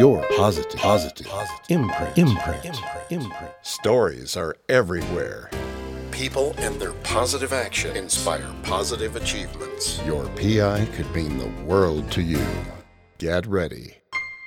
your 0.00 0.24
positive, 0.34 0.80
positive, 0.80 1.26
positive 1.26 1.60
imprint, 1.68 2.16
imprint, 2.16 2.64
imprint, 2.64 3.04
imprint. 3.10 3.52
Stories 3.60 4.34
are 4.34 4.56
everywhere. 4.70 5.50
People 6.10 6.54
and 6.56 6.80
their 6.80 6.94
positive 7.02 7.52
action 7.52 7.94
inspire 7.94 8.50
positive 8.62 9.16
achievements. 9.16 10.00
Your 10.06 10.24
PI 10.28 10.86
could 10.94 11.14
mean 11.14 11.36
the 11.36 11.50
world 11.64 12.10
to 12.12 12.22
you. 12.22 12.42
Get 13.18 13.46
ready 13.46 13.98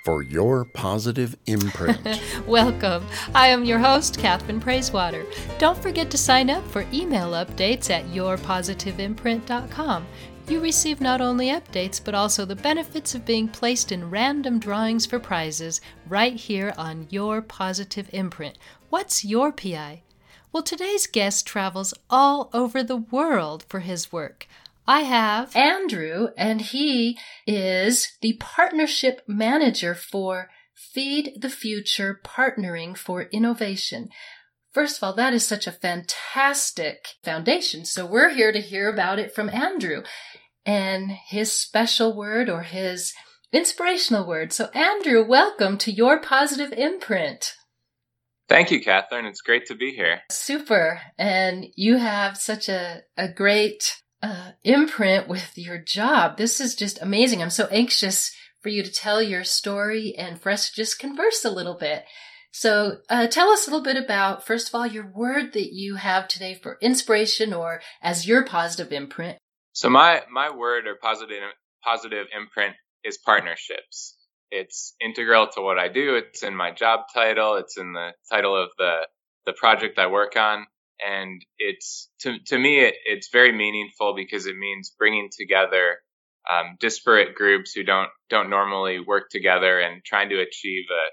for 0.03 0.23
your 0.23 0.65
positive 0.73 1.35
imprint. 1.45 2.19
Welcome. 2.47 3.05
I 3.35 3.49
am 3.49 3.63
your 3.63 3.77
host, 3.77 4.17
Catherine 4.17 4.59
Praisewater. 4.59 5.23
Don't 5.59 5.77
forget 5.77 6.09
to 6.09 6.17
sign 6.17 6.49
up 6.49 6.67
for 6.71 6.83
email 6.91 7.33
updates 7.33 7.91
at 7.91 8.05
yourpositiveimprint.com. 8.05 10.07
You 10.47 10.59
receive 10.59 10.99
not 10.99 11.21
only 11.21 11.47
updates, 11.47 12.03
but 12.03 12.13
also 12.13 12.43
the 12.43 12.55
benefits 12.55 13.15
of 13.15 13.25
being 13.25 13.47
placed 13.47 13.93
in 13.93 14.09
random 14.09 14.59
drawings 14.59 15.05
for 15.05 15.17
prizes 15.17 15.79
right 16.07 16.35
here 16.35 16.73
on 16.77 17.07
Your 17.09 17.41
Positive 17.41 18.09
Imprint. 18.11 18.57
What's 18.89 19.23
your 19.23 19.53
PI? 19.53 20.03
Well, 20.51 20.61
today's 20.61 21.07
guest 21.07 21.47
travels 21.47 21.93
all 22.09 22.49
over 22.53 22.83
the 22.83 22.97
world 22.97 23.63
for 23.69 23.79
his 23.79 24.11
work. 24.11 24.45
I 24.85 25.01
have 25.01 25.55
Andrew, 25.55 26.27
and 26.37 26.59
he 26.59 27.17
is 27.47 28.17
the 28.21 28.33
partnership 28.33 29.21
manager 29.25 29.95
for 29.95 30.49
Feed 30.75 31.41
the 31.41 31.49
Future 31.49 32.19
Partnering 32.21 32.97
for 32.97 33.23
Innovation. 33.23 34.09
First 34.73 34.97
of 34.97 35.03
all, 35.03 35.13
that 35.13 35.33
is 35.33 35.45
such 35.45 35.67
a 35.67 35.71
fantastic 35.71 37.09
foundation. 37.23 37.85
So 37.85 38.07
we're 38.07 38.33
here 38.33 38.51
to 38.51 38.59
hear 38.59 38.89
about 38.89 39.19
it 39.19 39.33
from 39.33 39.49
Andrew 39.49 40.01
and 40.65 41.11
his 41.11 41.51
special 41.51 42.15
word 42.15 42.49
or 42.49 42.63
his 42.63 43.13
inspirational 43.51 44.25
word. 44.25 44.51
So 44.51 44.69
Andrew, 44.73 45.23
welcome 45.23 45.77
to 45.77 45.91
your 45.91 46.19
positive 46.19 46.73
imprint. 46.73 47.53
Thank 48.49 48.71
you, 48.71 48.81
Catherine. 48.81 49.27
It's 49.27 49.41
great 49.41 49.67
to 49.67 49.75
be 49.75 49.91
here. 49.91 50.21
Super. 50.31 51.01
And 51.19 51.67
you 51.75 51.97
have 51.97 52.37
such 52.37 52.67
a, 52.67 53.01
a 53.15 53.27
great 53.27 54.01
uh, 54.23 54.53
imprint 54.63 55.27
with 55.27 55.55
your 55.55 55.77
job. 55.77 56.37
This 56.37 56.59
is 56.59 56.73
just 56.73 56.99
amazing. 56.99 57.43
I'm 57.43 57.51
so 57.51 57.67
anxious 57.67 58.35
for 58.61 58.69
you 58.69 58.81
to 58.81 58.91
tell 58.91 59.21
your 59.21 59.43
story 59.43 60.15
and 60.17 60.41
for 60.41 60.49
us 60.51 60.69
to 60.69 60.75
just 60.75 60.97
converse 60.97 61.45
a 61.45 61.51
little 61.51 61.77
bit. 61.77 62.05
So, 62.55 62.99
uh, 63.09 63.25
tell 63.25 63.49
us 63.49 63.67
a 63.67 63.71
little 63.71 63.83
bit 63.83 63.97
about, 63.97 64.45
first 64.45 64.69
of 64.69 64.75
all, 64.75 64.85
your 64.85 65.07
word 65.07 65.53
that 65.53 65.73
you 65.73 65.95
have 65.95 66.27
today 66.27 66.53
for 66.53 66.77
inspiration 66.81 67.51
or 67.51 67.81
as 67.99 68.27
your 68.27 68.45
positive 68.45 68.93
imprint. 68.93 69.39
So, 69.71 69.89
my, 69.89 70.21
my 70.31 70.55
word 70.55 70.85
or 70.85 70.93
positive, 71.01 71.41
positive 71.83 72.27
imprint 72.31 72.75
is 73.03 73.17
partnerships. 73.17 74.15
It's 74.51 74.93
integral 75.01 75.47
to 75.55 75.61
what 75.61 75.79
I 75.79 75.87
do. 75.87 76.13
It's 76.15 76.43
in 76.43 76.55
my 76.55 76.69
job 76.69 77.05
title. 77.11 77.55
It's 77.55 77.75
in 77.75 77.93
the 77.93 78.11
title 78.31 78.55
of 78.55 78.69
the, 78.77 79.07
the 79.47 79.53
project 79.53 79.97
I 79.97 80.05
work 80.05 80.37
on. 80.37 80.67
And 81.03 81.41
it's, 81.57 82.11
to, 82.19 82.37
to 82.49 82.59
me, 82.59 82.81
it, 82.81 82.93
it's 83.05 83.29
very 83.33 83.51
meaningful 83.51 84.13
because 84.15 84.45
it 84.45 84.55
means 84.55 84.93
bringing 84.95 85.29
together 85.35 85.97
um, 86.47 86.77
disparate 86.79 87.33
groups 87.33 87.73
who 87.73 87.81
don't, 87.81 88.09
don't 88.29 88.51
normally 88.51 88.99
work 88.99 89.29
together 89.31 89.79
and 89.79 90.03
trying 90.05 90.29
to 90.29 90.39
achieve 90.39 90.83
a, 90.91 91.03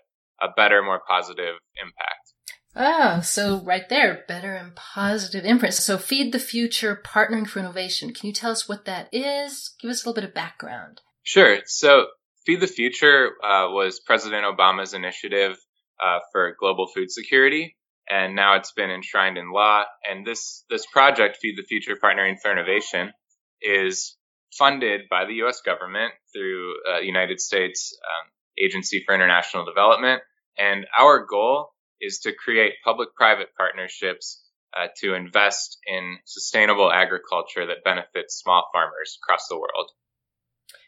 a 0.40 0.48
better, 0.56 0.82
more 0.82 1.00
positive 1.06 1.56
impact. 1.80 2.32
Oh, 2.76 3.20
so 3.20 3.60
right 3.64 3.88
there, 3.88 4.24
better 4.28 4.54
and 4.54 4.74
positive 4.76 5.44
imprint. 5.44 5.74
So 5.74 5.98
feed 5.98 6.32
the 6.32 6.38
future, 6.38 7.00
partnering 7.04 7.48
for 7.48 7.58
innovation. 7.58 8.14
Can 8.14 8.28
you 8.28 8.32
tell 8.32 8.52
us 8.52 8.68
what 8.68 8.84
that 8.84 9.08
is? 9.12 9.74
Give 9.80 9.90
us 9.90 10.04
a 10.04 10.08
little 10.08 10.20
bit 10.20 10.28
of 10.28 10.34
background. 10.34 11.00
Sure. 11.22 11.58
So 11.66 12.06
feed 12.46 12.60
the 12.60 12.68
future 12.68 13.30
uh, 13.42 13.70
was 13.70 14.00
President 14.00 14.44
Obama's 14.44 14.94
initiative 14.94 15.56
uh, 16.02 16.20
for 16.32 16.56
global 16.58 16.86
food 16.86 17.10
security, 17.10 17.76
and 18.08 18.36
now 18.36 18.56
it's 18.56 18.72
been 18.72 18.90
enshrined 18.90 19.36
in 19.36 19.52
law. 19.52 19.84
And 20.08 20.24
this 20.24 20.64
this 20.70 20.86
project, 20.86 21.38
Feed 21.42 21.56
the 21.56 21.64
Future, 21.64 21.96
partnering 22.02 22.36
for 22.40 22.52
innovation, 22.52 23.12
is 23.60 24.16
funded 24.56 25.02
by 25.10 25.24
the 25.24 25.34
U.S. 25.34 25.60
government 25.60 26.12
through 26.32 26.74
uh, 26.88 27.00
United 27.00 27.40
States 27.40 27.96
um, 28.04 28.30
Agency 28.64 29.02
for 29.04 29.14
International 29.14 29.64
Development 29.64 30.22
and 30.60 30.86
our 30.96 31.24
goal 31.24 31.70
is 32.00 32.20
to 32.20 32.32
create 32.32 32.74
public 32.84 33.14
private 33.14 33.48
partnerships 33.56 34.42
uh, 34.76 34.86
to 34.98 35.14
invest 35.14 35.78
in 35.86 36.18
sustainable 36.24 36.92
agriculture 36.92 37.66
that 37.66 37.84
benefits 37.84 38.36
small 38.36 38.68
farmers 38.72 39.18
across 39.22 39.48
the 39.48 39.56
world. 39.56 39.90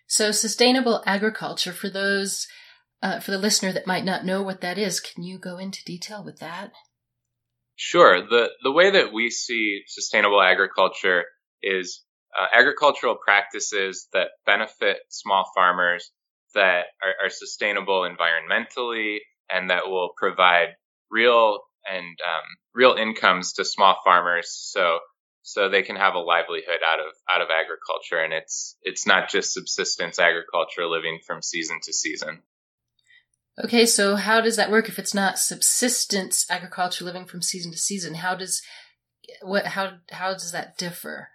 So, 0.06 0.30
sustainable 0.30 1.02
agriculture, 1.06 1.72
for 1.72 1.88
those, 1.88 2.46
uh, 3.02 3.20
for 3.20 3.30
the 3.30 3.38
listener 3.38 3.72
that 3.72 3.86
might 3.86 4.04
not 4.04 4.24
know 4.24 4.42
what 4.42 4.60
that 4.60 4.78
is, 4.78 5.00
can 5.00 5.22
you 5.22 5.38
go 5.38 5.58
into 5.58 5.84
detail 5.84 6.22
with 6.22 6.38
that? 6.40 6.72
Sure. 7.76 8.20
The, 8.28 8.50
the 8.62 8.72
way 8.72 8.90
that 8.90 9.12
we 9.12 9.30
see 9.30 9.82
sustainable 9.86 10.42
agriculture 10.42 11.24
is 11.62 12.04
uh, 12.38 12.46
agricultural 12.56 13.16
practices 13.16 14.08
that 14.12 14.28
benefit 14.46 14.98
small 15.08 15.50
farmers 15.54 16.12
that 16.54 16.84
are, 17.02 17.26
are 17.26 17.30
sustainable 17.30 18.02
environmentally, 18.02 19.18
and 19.52 19.70
that 19.70 19.88
will 19.88 20.10
provide 20.16 20.76
real 21.10 21.60
and 21.88 22.04
um, 22.04 22.44
real 22.74 22.94
incomes 22.94 23.54
to 23.54 23.64
small 23.64 23.96
farmers 24.04 24.50
so 24.50 24.98
so 25.44 25.68
they 25.68 25.82
can 25.82 25.96
have 25.96 26.14
a 26.14 26.20
livelihood 26.20 26.78
out 26.86 27.00
of 27.00 27.12
out 27.28 27.42
of 27.42 27.48
agriculture. 27.50 28.22
And 28.22 28.32
it's 28.32 28.76
it's 28.82 29.06
not 29.06 29.28
just 29.28 29.52
subsistence 29.52 30.18
agriculture 30.18 30.86
living 30.86 31.18
from 31.26 31.42
season 31.42 31.80
to 31.84 31.92
season. 31.92 32.42
Okay 33.62 33.84
so 33.84 34.16
how 34.16 34.40
does 34.40 34.56
that 34.56 34.70
work 34.70 34.88
if 34.88 34.98
it's 34.98 35.14
not 35.14 35.38
subsistence 35.38 36.46
agriculture 36.48 37.04
living 37.04 37.26
from 37.26 37.42
season 37.42 37.72
to 37.72 37.78
season? 37.78 38.14
How 38.14 38.34
does 38.34 38.62
what 39.42 39.66
how 39.66 39.98
how 40.10 40.32
does 40.32 40.52
that 40.52 40.78
differ? 40.78 41.28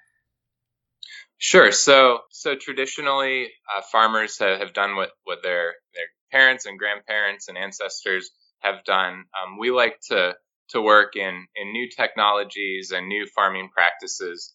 Sure. 1.39 1.71
So, 1.71 2.21
so 2.31 2.55
traditionally, 2.55 3.49
uh, 3.75 3.81
farmers 3.91 4.39
have, 4.39 4.59
have 4.59 4.73
done 4.73 4.95
what, 4.95 5.11
what 5.23 5.43
their, 5.43 5.75
their 5.93 6.07
parents 6.31 6.65
and 6.65 6.79
grandparents 6.79 7.47
and 7.47 7.57
ancestors 7.57 8.31
have 8.59 8.83
done. 8.85 9.25
Um, 9.35 9.57
we 9.59 9.71
like 9.71 9.99
to 10.09 10.35
to 10.69 10.81
work 10.81 11.15
in 11.15 11.47
in 11.55 11.71
new 11.71 11.89
technologies 11.89 12.91
and 12.91 13.07
new 13.07 13.25
farming 13.35 13.69
practices 13.73 14.53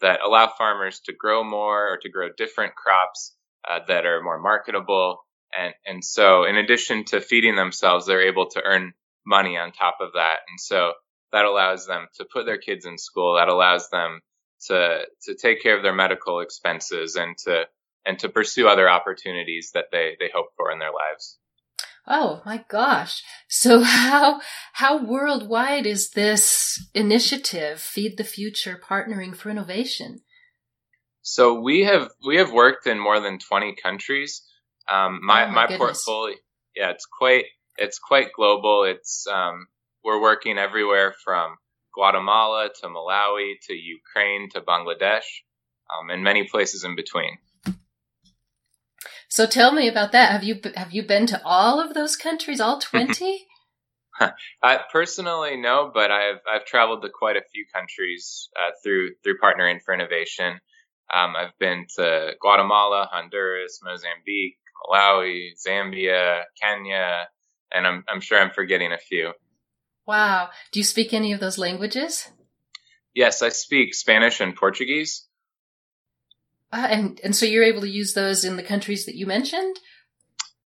that 0.00 0.20
allow 0.24 0.48
farmers 0.56 1.00
to 1.06 1.12
grow 1.12 1.44
more 1.44 1.92
or 1.92 1.98
to 2.02 2.08
grow 2.08 2.28
different 2.36 2.74
crops 2.74 3.36
uh, 3.68 3.80
that 3.88 4.06
are 4.06 4.22
more 4.22 4.40
marketable. 4.40 5.18
And 5.56 5.74
and 5.86 6.04
so, 6.04 6.44
in 6.44 6.56
addition 6.56 7.04
to 7.06 7.20
feeding 7.20 7.56
themselves, 7.56 8.06
they're 8.06 8.28
able 8.28 8.48
to 8.50 8.62
earn 8.62 8.92
money 9.26 9.56
on 9.56 9.72
top 9.72 9.96
of 10.00 10.12
that. 10.14 10.38
And 10.48 10.60
so 10.60 10.92
that 11.32 11.44
allows 11.44 11.86
them 11.86 12.06
to 12.16 12.26
put 12.32 12.46
their 12.46 12.58
kids 12.58 12.86
in 12.86 12.98
school. 12.98 13.36
That 13.36 13.48
allows 13.48 13.88
them 13.90 14.20
to 14.66 15.02
to 15.24 15.34
take 15.34 15.62
care 15.62 15.76
of 15.76 15.82
their 15.82 15.94
medical 15.94 16.40
expenses 16.40 17.16
and 17.16 17.36
to 17.46 17.64
and 18.06 18.18
to 18.18 18.28
pursue 18.28 18.68
other 18.68 18.88
opportunities 18.88 19.70
that 19.74 19.86
they, 19.92 20.16
they 20.18 20.30
hope 20.32 20.48
for 20.56 20.70
in 20.70 20.78
their 20.78 20.92
lives. 20.92 21.38
Oh 22.06 22.42
my 22.44 22.64
gosh. 22.68 23.22
So 23.48 23.80
how, 23.84 24.40
how 24.74 25.04
worldwide 25.04 25.86
is 25.86 26.10
this 26.10 26.88
initiative, 26.94 27.80
Feed 27.80 28.16
the 28.16 28.24
Future 28.24 28.80
Partnering 28.82 29.36
for 29.36 29.50
Innovation? 29.50 30.20
So 31.22 31.60
we 31.60 31.84
have, 31.84 32.10
we 32.26 32.36
have 32.36 32.52
worked 32.52 32.86
in 32.86 32.98
more 32.98 33.20
than 33.20 33.38
20 33.38 33.76
countries. 33.82 34.42
Um, 34.88 35.20
my, 35.22 35.44
oh 35.44 35.48
my, 35.48 35.68
my 35.68 35.76
portfolio, 35.76 36.36
yeah, 36.74 36.90
it's 36.90 37.06
quite, 37.06 37.44
it's 37.76 37.98
quite 37.98 38.32
global. 38.32 38.84
It's, 38.84 39.26
um, 39.30 39.66
we're 40.02 40.20
working 40.20 40.58
everywhere 40.58 41.14
from 41.24 41.56
Guatemala 41.94 42.70
to 42.80 42.86
Malawi 42.88 43.54
to 43.68 43.74
Ukraine 43.74 44.48
to 44.50 44.60
Bangladesh, 44.60 45.26
um, 45.92 46.10
and 46.10 46.24
many 46.24 46.48
places 46.48 46.84
in 46.84 46.96
between. 46.96 47.38
So 49.30 49.46
tell 49.46 49.72
me 49.72 49.88
about 49.88 50.12
that. 50.12 50.32
Have 50.32 50.42
you 50.42 50.60
have 50.74 50.92
you 50.92 51.04
been 51.04 51.26
to 51.26 51.40
all 51.44 51.80
of 51.80 51.94
those 51.94 52.16
countries, 52.16 52.60
all 52.60 52.80
twenty? 52.80 53.46
I 54.62 54.80
personally 54.92 55.56
no, 55.56 55.90
but 55.92 56.10
I've 56.10 56.40
I've 56.52 56.66
traveled 56.66 57.02
to 57.02 57.08
quite 57.08 57.36
a 57.36 57.42
few 57.52 57.64
countries 57.72 58.48
uh, 58.58 58.72
through 58.82 59.10
through 59.22 59.38
Partnering 59.38 59.80
for 59.82 59.94
Innovation. 59.94 60.60
Um, 61.12 61.34
I've 61.36 61.56
been 61.58 61.86
to 61.96 62.32
Guatemala, 62.40 63.08
Honduras, 63.10 63.80
Mozambique, 63.82 64.58
Malawi, 64.88 65.50
Zambia, 65.64 66.42
Kenya, 66.60 67.28
and 67.72 67.86
I'm 67.86 68.04
I'm 68.08 68.20
sure 68.20 68.40
I'm 68.40 68.50
forgetting 68.50 68.92
a 68.92 68.98
few. 68.98 69.32
Wow. 70.06 70.50
Do 70.72 70.80
you 70.80 70.84
speak 70.84 71.14
any 71.14 71.32
of 71.32 71.40
those 71.40 71.56
languages? 71.56 72.28
Yes, 73.14 73.42
I 73.42 73.50
speak 73.50 73.94
Spanish 73.94 74.40
and 74.40 74.56
Portuguese. 74.56 75.26
Uh, 76.72 76.86
and 76.88 77.20
and 77.24 77.34
so 77.34 77.46
you're 77.46 77.64
able 77.64 77.80
to 77.80 77.88
use 77.88 78.14
those 78.14 78.44
in 78.44 78.56
the 78.56 78.62
countries 78.62 79.06
that 79.06 79.16
you 79.16 79.26
mentioned. 79.26 79.76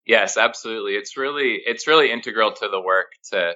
Yes, 0.06 0.36
absolutely. 0.36 0.94
It's 0.94 1.16
really 1.16 1.60
it's 1.64 1.86
really 1.86 2.10
integral 2.10 2.52
to 2.52 2.68
the 2.68 2.80
work 2.80 3.12
to 3.32 3.54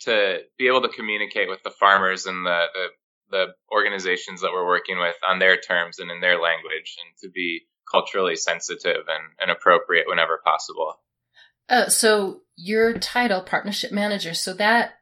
to 0.00 0.38
be 0.58 0.66
able 0.66 0.82
to 0.82 0.88
communicate 0.88 1.48
with 1.48 1.62
the 1.62 1.70
farmers 1.70 2.26
and 2.26 2.44
the, 2.44 2.64
the 2.74 2.86
the 3.30 3.46
organizations 3.72 4.40
that 4.40 4.52
we're 4.52 4.66
working 4.66 4.98
with 4.98 5.16
on 5.28 5.38
their 5.38 5.56
terms 5.56 5.98
and 5.98 6.10
in 6.10 6.20
their 6.20 6.40
language, 6.40 6.96
and 7.04 7.16
to 7.22 7.30
be 7.30 7.66
culturally 7.90 8.36
sensitive 8.36 9.04
and, 9.08 9.32
and 9.40 9.50
appropriate 9.50 10.06
whenever 10.08 10.40
possible. 10.44 10.94
Uh, 11.68 11.88
so 11.88 12.42
your 12.56 12.98
title, 12.98 13.42
partnership 13.42 13.92
manager, 13.92 14.34
so 14.34 14.52
that 14.54 14.94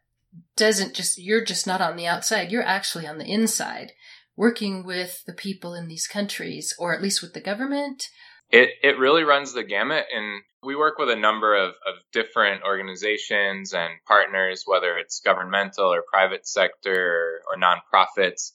doesn't 0.57 0.95
just, 0.95 1.19
you're 1.19 1.45
just 1.45 1.67
not 1.67 1.81
on 1.81 1.97
the 1.97 2.07
outside, 2.07 2.51
you're 2.51 2.63
actually 2.63 3.07
on 3.07 3.19
the 3.19 3.31
inside, 3.31 3.93
working 4.37 4.85
with 4.85 5.25
the 5.27 5.33
people 5.33 5.75
in 5.75 5.89
these 5.89 6.07
countries, 6.07 6.75
or 6.79 6.95
at 6.95 7.03
least 7.03 7.23
with 7.23 7.35
the 7.35 7.41
government. 7.41 8.09
It, 8.51 8.71
it 8.83 8.99
really 8.99 9.25
runs 9.25 9.53
the 9.53 9.65
gamut, 9.65 10.07
and 10.15 10.43
we 10.63 10.77
work 10.77 10.99
with 10.99 11.11
a 11.11 11.17
number 11.17 11.57
of, 11.57 11.71
of 11.71 11.95
different 12.13 12.63
organizations 12.63 13.73
and 13.73 13.93
partners, 14.07 14.65
whether 14.67 14.97
it's 14.97 15.21
governmental 15.21 15.93
or 15.93 16.03
private 16.11 16.47
sector 16.47 17.41
or, 17.49 17.57
or 17.57 17.61
nonprofits. 17.61 18.53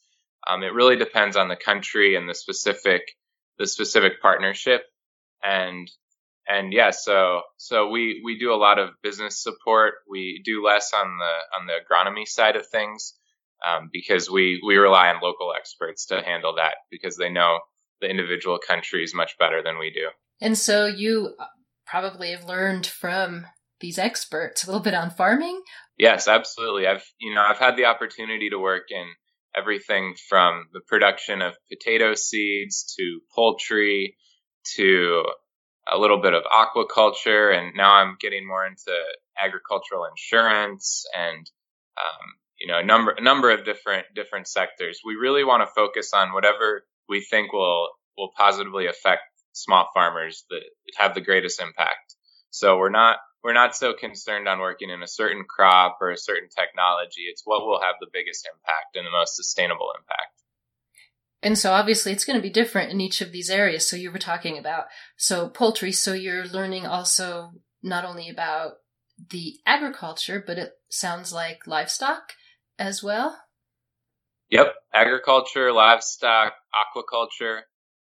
Um, 0.47 0.63
it 0.63 0.73
really 0.73 0.95
depends 0.95 1.35
on 1.35 1.47
the 1.47 1.55
country 1.55 2.15
and 2.15 2.29
the 2.29 2.35
specific 2.35 3.01
the 3.57 3.67
specific 3.67 4.21
partnership, 4.21 4.83
and 5.43 5.91
and 6.47 6.71
yeah, 6.71 6.91
so 6.91 7.41
so 7.57 7.89
we 7.89 8.21
we 8.23 8.39
do 8.39 8.53
a 8.53 8.55
lot 8.55 8.79
of 8.79 8.91
business 9.03 9.43
support. 9.43 9.95
We 10.09 10.41
do 10.45 10.63
less 10.63 10.93
on 10.93 11.17
the 11.17 11.59
on 11.59 11.67
the 11.67 11.73
agronomy 11.73 12.25
side 12.25 12.55
of 12.55 12.65
things 12.67 13.15
um, 13.67 13.89
because 13.91 14.29
we 14.29 14.61
we 14.65 14.77
rely 14.77 15.09
on 15.09 15.21
local 15.21 15.53
experts 15.55 16.05
to 16.07 16.21
handle 16.21 16.55
that 16.55 16.75
because 16.91 17.17
they 17.17 17.29
know 17.29 17.59
the 18.01 18.09
individual 18.09 18.59
countries 18.65 19.13
much 19.13 19.37
better 19.37 19.61
than 19.63 19.77
we 19.77 19.91
do. 19.91 20.09
And 20.41 20.57
so 20.57 20.85
you 20.85 21.35
probably 21.85 22.31
have 22.31 22.45
learned 22.45 22.85
from 22.85 23.45
these 23.81 23.97
experts 23.97 24.63
a 24.63 24.67
little 24.67 24.81
bit 24.81 24.93
on 24.93 25.09
farming. 25.09 25.61
Yes, 25.97 26.27
absolutely. 26.27 26.87
I've 26.87 27.05
you 27.19 27.33
know 27.33 27.41
I've 27.41 27.57
had 27.57 27.75
the 27.75 27.85
opportunity 27.85 28.49
to 28.49 28.59
work 28.59 28.91
in 28.91 29.05
everything 29.55 30.15
from 30.27 30.67
the 30.73 30.81
production 30.87 31.41
of 31.41 31.55
potato 31.69 32.13
seeds 32.13 32.93
to 32.97 33.19
poultry 33.33 34.15
to 34.75 35.23
a 35.91 35.97
little 35.97 36.21
bit 36.21 36.33
of 36.33 36.43
aquaculture, 36.43 37.57
and 37.57 37.75
now 37.75 37.93
I'm 37.93 38.15
getting 38.19 38.47
more 38.47 38.65
into 38.65 38.93
agricultural 39.41 40.05
insurance 40.05 41.05
and 41.17 41.49
um, 41.97 42.27
you 42.59 42.67
know 42.67 42.79
a 42.79 42.83
number 42.83 43.11
a 43.11 43.21
number 43.21 43.51
of 43.51 43.65
different 43.65 44.05
different 44.15 44.47
sectors. 44.47 44.99
We 45.03 45.15
really 45.15 45.43
want 45.43 45.61
to 45.61 45.73
focus 45.73 46.11
on 46.13 46.33
whatever 46.33 46.83
we 47.07 47.21
think 47.21 47.53
will 47.53 47.89
will 48.17 48.31
positively 48.35 48.87
affect 48.87 49.21
small 49.53 49.87
farmers 49.93 50.45
that 50.49 50.61
have 50.97 51.15
the 51.15 51.21
greatest 51.21 51.61
impact. 51.61 52.15
So 52.51 52.77
we're 52.77 52.89
not 52.89 53.17
we're 53.43 53.53
not 53.53 53.75
so 53.75 53.93
concerned 53.93 54.47
on 54.47 54.59
working 54.59 54.89
in 54.89 55.01
a 55.01 55.07
certain 55.07 55.45
crop 55.47 55.97
or 56.01 56.11
a 56.11 56.17
certain 56.17 56.49
technology. 56.49 57.23
It's 57.29 57.43
what 57.45 57.65
will 57.65 57.81
have 57.81 57.95
the 57.99 58.07
biggest 58.11 58.47
impact 58.47 58.95
and 58.95 59.05
the 59.05 59.11
most 59.11 59.35
sustainable 59.35 59.91
impact. 59.97 60.39
And 61.41 61.57
so 61.57 61.71
obviously 61.71 62.11
it's 62.11 62.25
going 62.25 62.37
to 62.37 62.43
be 62.43 62.49
different 62.49 62.91
in 62.91 62.99
each 62.99 63.21
of 63.21 63.31
these 63.31 63.49
areas. 63.49 63.87
So 63.87 63.95
you 63.95 64.11
were 64.11 64.19
talking 64.19 64.57
about, 64.57 64.85
so 65.15 65.47
poultry. 65.47 65.93
So 65.93 66.11
you're 66.11 66.45
learning 66.45 66.85
also 66.85 67.53
not 67.81 68.03
only 68.03 68.29
about 68.29 68.73
the 69.29 69.59
agriculture, 69.65 70.43
but 70.45 70.57
it 70.57 70.73
sounds 70.89 71.31
like 71.31 71.65
livestock 71.65 72.33
as 72.79 73.03
well. 73.03 73.37
Yep. 74.49 74.73
Agriculture, 74.93 75.71
livestock, 75.71 76.53
aquaculture, 76.73 77.59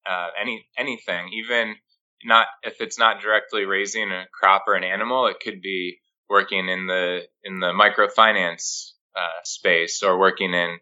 uh, 0.05 0.29
any, 0.41 0.67
anything, 0.77 1.29
even 1.33 1.77
not, 2.25 2.47
if 2.65 2.81
it's 2.81 2.99
not 2.99 3.21
directly 3.21 3.65
raising 3.65 4.11
a 4.11 4.25
crop 4.33 4.65
or 4.67 4.75
an 4.75 4.83
animal, 4.83 5.29
it 5.29 5.37
could 5.41 5.61
be 5.61 5.99
working 6.29 6.69
in 6.69 6.87
the, 6.87 7.21
in 7.45 7.61
the 7.61 7.73
microfinance, 7.73 8.93
uh, 9.15 9.43
space 9.45 10.03
or 10.03 10.19
working 10.19 10.55
in 10.55 10.79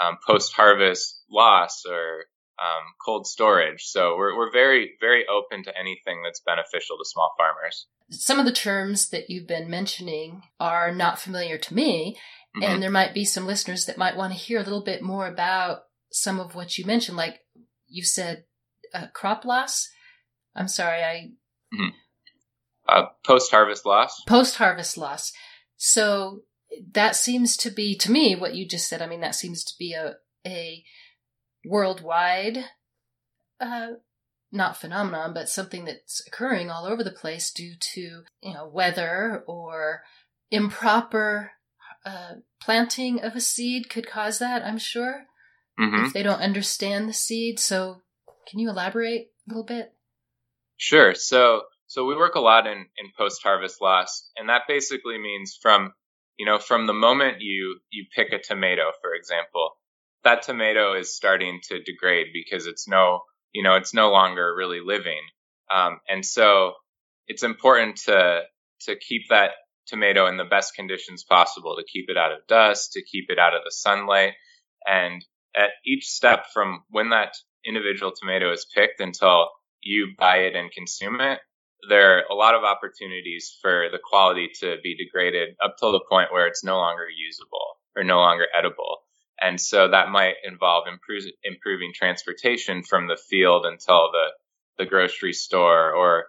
um, 0.00 0.18
post 0.26 0.52
harvest 0.52 1.22
loss 1.30 1.84
or 1.88 2.24
um, 2.58 2.84
cold 3.04 3.26
storage. 3.26 3.84
So 3.84 4.16
we're, 4.16 4.36
we're 4.36 4.50
very, 4.50 4.94
very 5.00 5.24
open 5.28 5.62
to 5.64 5.78
anything 5.78 6.22
that's 6.24 6.40
beneficial 6.40 6.98
to 6.98 7.04
small 7.04 7.34
farmers. 7.38 7.86
Some 8.10 8.40
of 8.40 8.46
the 8.46 8.52
terms 8.52 9.10
that 9.10 9.30
you've 9.30 9.46
been 9.46 9.70
mentioning 9.70 10.42
are 10.58 10.92
not 10.92 11.20
familiar 11.20 11.58
to 11.58 11.74
me, 11.74 12.16
mm-hmm. 12.62 12.72
and 12.72 12.82
there 12.82 12.90
might 12.90 13.14
be 13.14 13.24
some 13.24 13.46
listeners 13.46 13.86
that 13.86 13.98
might 13.98 14.16
want 14.16 14.32
to 14.32 14.38
hear 14.38 14.58
a 14.58 14.62
little 14.62 14.84
bit 14.84 15.02
more 15.02 15.26
about 15.26 15.80
some 16.10 16.40
of 16.40 16.54
what 16.54 16.78
you 16.78 16.84
mentioned. 16.84 17.16
Like 17.16 17.40
you 17.88 18.04
said, 18.04 18.44
uh, 18.94 19.06
crop 19.12 19.44
loss. 19.44 19.88
I'm 20.54 20.68
sorry, 20.68 21.02
I. 21.02 21.30
Mm-hmm. 21.74 21.88
Uh, 22.88 23.06
post 23.24 23.50
harvest 23.50 23.84
loss. 23.84 24.22
Post 24.26 24.56
harvest 24.56 24.96
loss. 24.96 25.32
So 25.76 26.42
that 26.92 27.16
seems 27.16 27.56
to 27.58 27.70
be 27.70 27.96
to 27.98 28.10
me 28.10 28.34
what 28.34 28.54
you 28.54 28.66
just 28.66 28.88
said. 28.88 29.02
I 29.02 29.06
mean, 29.06 29.20
that 29.20 29.34
seems 29.34 29.64
to 29.64 29.74
be 29.78 29.92
a 29.92 30.14
a 30.46 30.84
worldwide, 31.64 32.64
uh, 33.60 33.88
not 34.50 34.76
phenomenon, 34.76 35.34
but 35.34 35.48
something 35.48 35.84
that's 35.84 36.22
occurring 36.26 36.70
all 36.70 36.86
over 36.86 37.04
the 37.04 37.10
place 37.10 37.50
due 37.50 37.74
to 37.94 38.22
you 38.42 38.54
know 38.54 38.66
weather 38.66 39.44
or 39.46 40.02
improper 40.50 41.52
uh, 42.08 42.34
planting 42.62 43.20
of 43.20 43.34
a 43.34 43.40
seed 43.40 43.90
could 43.90 44.08
cause 44.08 44.38
that. 44.38 44.64
I'm 44.64 44.78
sure 44.78 45.24
mm-hmm. 45.78 46.06
if 46.06 46.12
they 46.12 46.22
don't 46.22 46.40
understand 46.40 47.08
the 47.08 47.12
seed. 47.12 47.58
So, 47.58 48.02
can 48.48 48.58
you 48.58 48.70
elaborate 48.70 49.28
a 49.46 49.50
little 49.50 49.64
bit? 49.64 49.92
Sure. 50.76 51.14
So, 51.14 51.62
so 51.86 52.04
we 52.04 52.16
work 52.16 52.34
a 52.34 52.40
lot 52.40 52.66
in 52.66 52.78
in 52.78 53.10
post 53.16 53.42
harvest 53.42 53.80
loss, 53.82 54.30
and 54.36 54.48
that 54.48 54.62
basically 54.68 55.18
means 55.18 55.58
from 55.60 55.92
you 56.38 56.46
know, 56.46 56.58
from 56.58 56.86
the 56.86 56.94
moment 56.94 57.40
you, 57.40 57.80
you 57.90 58.06
pick 58.14 58.32
a 58.32 58.38
tomato, 58.38 58.92
for 59.02 59.12
example, 59.14 59.72
that 60.24 60.42
tomato 60.42 60.94
is 60.94 61.14
starting 61.14 61.60
to 61.68 61.82
degrade 61.82 62.28
because 62.32 62.66
it's 62.66 62.86
no, 62.88 63.22
you 63.52 63.62
know, 63.62 63.74
it's 63.74 63.92
no 63.92 64.10
longer 64.10 64.54
really 64.56 64.80
living. 64.82 65.20
Um, 65.72 65.98
and 66.08 66.24
so 66.24 66.74
it's 67.26 67.42
important 67.42 67.96
to, 68.06 68.42
to 68.82 68.96
keep 68.96 69.22
that 69.30 69.50
tomato 69.88 70.26
in 70.26 70.36
the 70.36 70.44
best 70.44 70.74
conditions 70.74 71.24
possible, 71.24 71.76
to 71.76 71.84
keep 71.90 72.06
it 72.08 72.16
out 72.16 72.32
of 72.32 72.46
dust, 72.46 72.92
to 72.92 73.02
keep 73.02 73.26
it 73.30 73.38
out 73.38 73.54
of 73.54 73.62
the 73.64 73.72
sunlight. 73.72 74.34
And 74.86 75.24
at 75.56 75.70
each 75.84 76.06
step 76.06 76.46
from 76.52 76.82
when 76.90 77.10
that 77.10 77.34
individual 77.64 78.12
tomato 78.18 78.52
is 78.52 78.66
picked 78.74 79.00
until 79.00 79.48
you 79.82 80.08
buy 80.18 80.38
it 80.38 80.54
and 80.54 80.70
consume 80.70 81.20
it, 81.20 81.40
there 81.88 82.18
are 82.18 82.22
a 82.30 82.34
lot 82.34 82.54
of 82.54 82.64
opportunities 82.64 83.56
for 83.62 83.88
the 83.90 83.98
quality 84.02 84.50
to 84.60 84.76
be 84.82 84.96
degraded 84.96 85.50
up 85.62 85.76
till 85.78 85.92
the 85.92 86.04
point 86.10 86.32
where 86.32 86.46
it's 86.46 86.64
no 86.64 86.76
longer 86.76 87.06
usable 87.08 87.78
or 87.96 88.04
no 88.04 88.18
longer 88.18 88.46
edible. 88.56 88.98
And 89.40 89.60
so 89.60 89.88
that 89.88 90.08
might 90.10 90.34
involve 90.44 90.88
improve, 90.88 91.24
improving 91.44 91.92
transportation 91.94 92.82
from 92.82 93.06
the 93.06 93.16
field 93.16 93.64
until 93.66 94.10
the, 94.10 94.26
the 94.78 94.86
grocery 94.86 95.32
store 95.32 95.92
or 95.92 96.26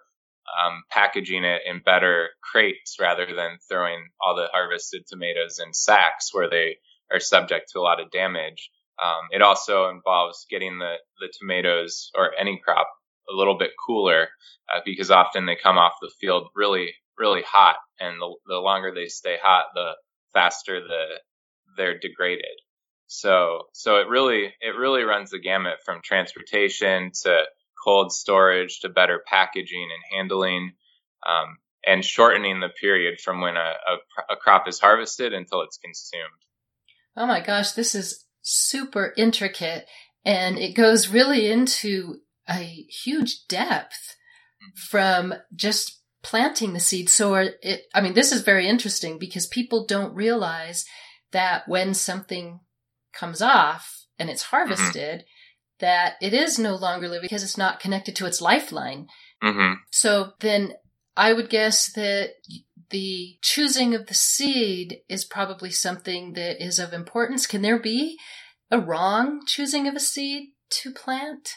um, 0.64 0.82
packaging 0.90 1.44
it 1.44 1.62
in 1.66 1.80
better 1.84 2.30
crates 2.42 2.96
rather 3.00 3.26
than 3.26 3.58
throwing 3.68 4.08
all 4.20 4.34
the 4.36 4.48
harvested 4.52 5.02
tomatoes 5.06 5.60
in 5.64 5.72
sacks 5.72 6.32
where 6.32 6.48
they 6.48 6.76
are 7.12 7.20
subject 7.20 7.70
to 7.72 7.80
a 7.80 7.82
lot 7.82 8.00
of 8.00 8.10
damage. 8.10 8.70
Um, 9.02 9.28
it 9.30 9.42
also 9.42 9.88
involves 9.88 10.46
getting 10.50 10.78
the, 10.78 10.96
the 11.20 11.32
tomatoes 11.38 12.10
or 12.16 12.32
any 12.38 12.60
crop 12.62 12.88
a 13.30 13.36
little 13.36 13.56
bit 13.56 13.70
cooler 13.86 14.28
uh, 14.74 14.80
because 14.84 15.10
often 15.10 15.46
they 15.46 15.56
come 15.56 15.78
off 15.78 15.92
the 16.00 16.10
field 16.20 16.48
really, 16.54 16.94
really 17.18 17.42
hot. 17.42 17.76
And 17.98 18.20
the, 18.20 18.34
the 18.46 18.58
longer 18.58 18.92
they 18.94 19.06
stay 19.06 19.36
hot, 19.42 19.66
the 19.74 19.92
faster 20.32 20.80
the, 20.80 21.04
they're 21.76 21.98
degraded. 21.98 22.44
So, 23.06 23.64
so 23.72 23.96
it 23.96 24.08
really, 24.08 24.52
it 24.60 24.76
really 24.78 25.02
runs 25.02 25.30
the 25.30 25.40
gamut 25.40 25.78
from 25.84 26.00
transportation 26.04 27.10
to 27.22 27.44
cold 27.82 28.12
storage 28.12 28.80
to 28.80 28.88
better 28.88 29.22
packaging 29.26 29.88
and 29.92 30.16
handling, 30.16 30.72
um, 31.26 31.58
and 31.86 32.04
shortening 32.04 32.60
the 32.60 32.68
period 32.68 33.20
from 33.20 33.40
when 33.40 33.56
a, 33.56 33.74
a, 33.88 34.32
a 34.32 34.36
crop 34.36 34.68
is 34.68 34.80
harvested 34.80 35.32
until 35.32 35.62
it's 35.62 35.78
consumed. 35.78 36.24
Oh 37.16 37.26
my 37.26 37.40
gosh, 37.40 37.72
this 37.72 37.94
is 37.94 38.26
super 38.42 39.12
intricate 39.16 39.86
and 40.24 40.58
it 40.58 40.74
goes 40.74 41.08
really 41.08 41.50
into 41.50 42.18
a 42.48 42.62
huge 42.62 43.46
depth 43.48 44.16
from 44.74 45.34
just 45.54 46.00
planting 46.22 46.72
the 46.72 46.80
seed. 46.80 47.08
So 47.08 47.34
it, 47.34 47.82
I 47.94 48.00
mean, 48.00 48.14
this 48.14 48.32
is 48.32 48.42
very 48.42 48.68
interesting 48.68 49.18
because 49.18 49.46
people 49.46 49.86
don't 49.86 50.14
realize 50.14 50.84
that 51.32 51.66
when 51.66 51.94
something 51.94 52.60
comes 53.12 53.40
off 53.40 54.04
and 54.18 54.28
it's 54.28 54.44
mm-hmm. 54.44 54.56
harvested. 54.56 55.24
That 55.80 56.14
it 56.20 56.32
is 56.32 56.58
no 56.58 56.76
longer 56.76 57.08
living 57.08 57.28
because 57.28 57.42
it's 57.42 57.58
not 57.58 57.80
connected 57.80 58.16
to 58.16 58.26
its 58.26 58.40
lifeline. 58.40 59.08
Mm-hmm. 59.42 59.74
So 59.90 60.32
then 60.40 60.74
I 61.16 61.32
would 61.32 61.50
guess 61.50 61.92
that 61.92 62.30
the 62.90 63.36
choosing 63.42 63.94
of 63.94 64.06
the 64.06 64.14
seed 64.14 64.98
is 65.08 65.24
probably 65.24 65.70
something 65.70 66.34
that 66.34 66.64
is 66.64 66.78
of 66.78 66.92
importance. 66.92 67.46
Can 67.46 67.62
there 67.62 67.78
be 67.78 68.18
a 68.70 68.78
wrong 68.78 69.40
choosing 69.46 69.86
of 69.86 69.94
a 69.94 70.00
seed 70.00 70.50
to 70.70 70.92
plant? 70.92 71.50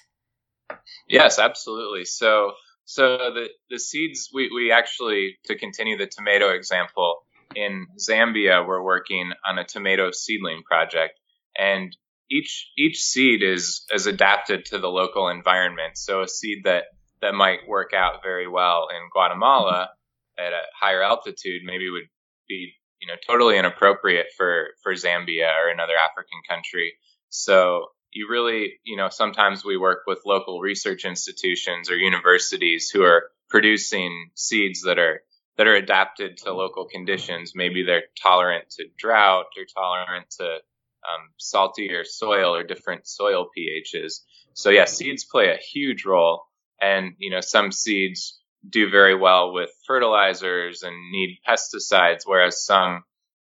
Yes, 1.08 1.40
absolutely. 1.40 2.06
So, 2.06 2.52
so 2.86 3.18
the, 3.18 3.48
the 3.70 3.80
seeds, 3.80 4.30
we, 4.34 4.50
we 4.54 4.72
actually, 4.72 5.38
to 5.46 5.58
continue 5.58 5.98
the 5.98 6.08
tomato 6.08 6.50
example, 6.50 7.20
in 7.56 7.88
Zambia, 8.00 8.68
we're 8.68 8.84
working 8.84 9.32
on 9.48 9.60
a 9.60 9.64
tomato 9.64 10.12
seedling 10.12 10.64
project 10.64 11.20
and 11.58 11.96
each, 12.30 12.72
each 12.78 13.02
seed 13.02 13.44
is, 13.44 13.86
is 13.94 14.08
adapted 14.08 14.66
to 14.66 14.80
the 14.80 14.88
local 14.88 15.30
environment. 15.30 15.98
So 15.98 16.22
a 16.22 16.28
seed 16.28 16.64
that, 16.64 16.86
that 17.22 17.34
might 17.34 17.68
work 17.68 17.94
out 17.94 18.24
very 18.24 18.48
well 18.48 18.88
in 18.90 19.10
Guatemala 19.12 19.90
at 20.38 20.54
a 20.54 20.62
higher 20.80 21.04
altitude 21.04 21.62
maybe 21.64 21.90
would 21.90 22.10
be 22.48 22.74
you 23.02 23.08
know 23.08 23.16
totally 23.28 23.58
inappropriate 23.58 24.28
for 24.38 24.70
for 24.82 24.94
Zambia 24.94 25.52
or 25.62 25.70
another 25.70 25.96
African 25.96 26.40
country. 26.48 26.94
So 27.30 27.88
you 28.12 28.28
really 28.30 28.80
you 28.84 28.96
know 28.96 29.10
sometimes 29.10 29.66
we 29.66 29.78
work 29.78 30.04
with 30.08 30.20
local 30.26 30.60
research 30.60 31.06
institutions 31.06 31.90
or 31.90 31.98
universities 31.98 32.90
who 32.90 33.04
are 33.04 33.30
producing 33.50 34.32
seeds 34.36 34.84
that 34.84 35.00
are 35.00 35.22
that 35.58 35.68
are 35.68 35.76
adapted 35.76 36.38
to 36.38 36.54
local 36.54 36.86
conditions. 36.86 37.54
Maybe 37.56 37.84
they're 37.84 38.04
tolerant 38.22 38.70
to 38.72 38.86
drought 38.98 39.48
or 39.58 39.66
tolerant 39.76 40.30
to 40.40 40.58
um, 41.04 41.30
saltier 41.38 42.04
soil 42.04 42.56
or 42.56 42.64
different 42.64 43.08
soil 43.08 43.48
pHs. 43.58 44.22
So 44.54 44.70
yeah, 44.70 44.86
seeds 44.86 45.26
play 45.26 45.50
a 45.50 45.58
huge 45.58 46.06
role, 46.06 46.44
and 46.82 47.14
you 47.18 47.32
know 47.32 47.42
some 47.42 47.72
seeds 47.72 48.40
do 48.68 48.90
very 48.90 49.16
well 49.16 49.54
with 49.54 49.70
fertilizers 49.86 50.84
and 50.84 50.96
need 51.12 51.40
pesticides, 51.48 52.22
whereas 52.26 52.66
some, 52.66 53.04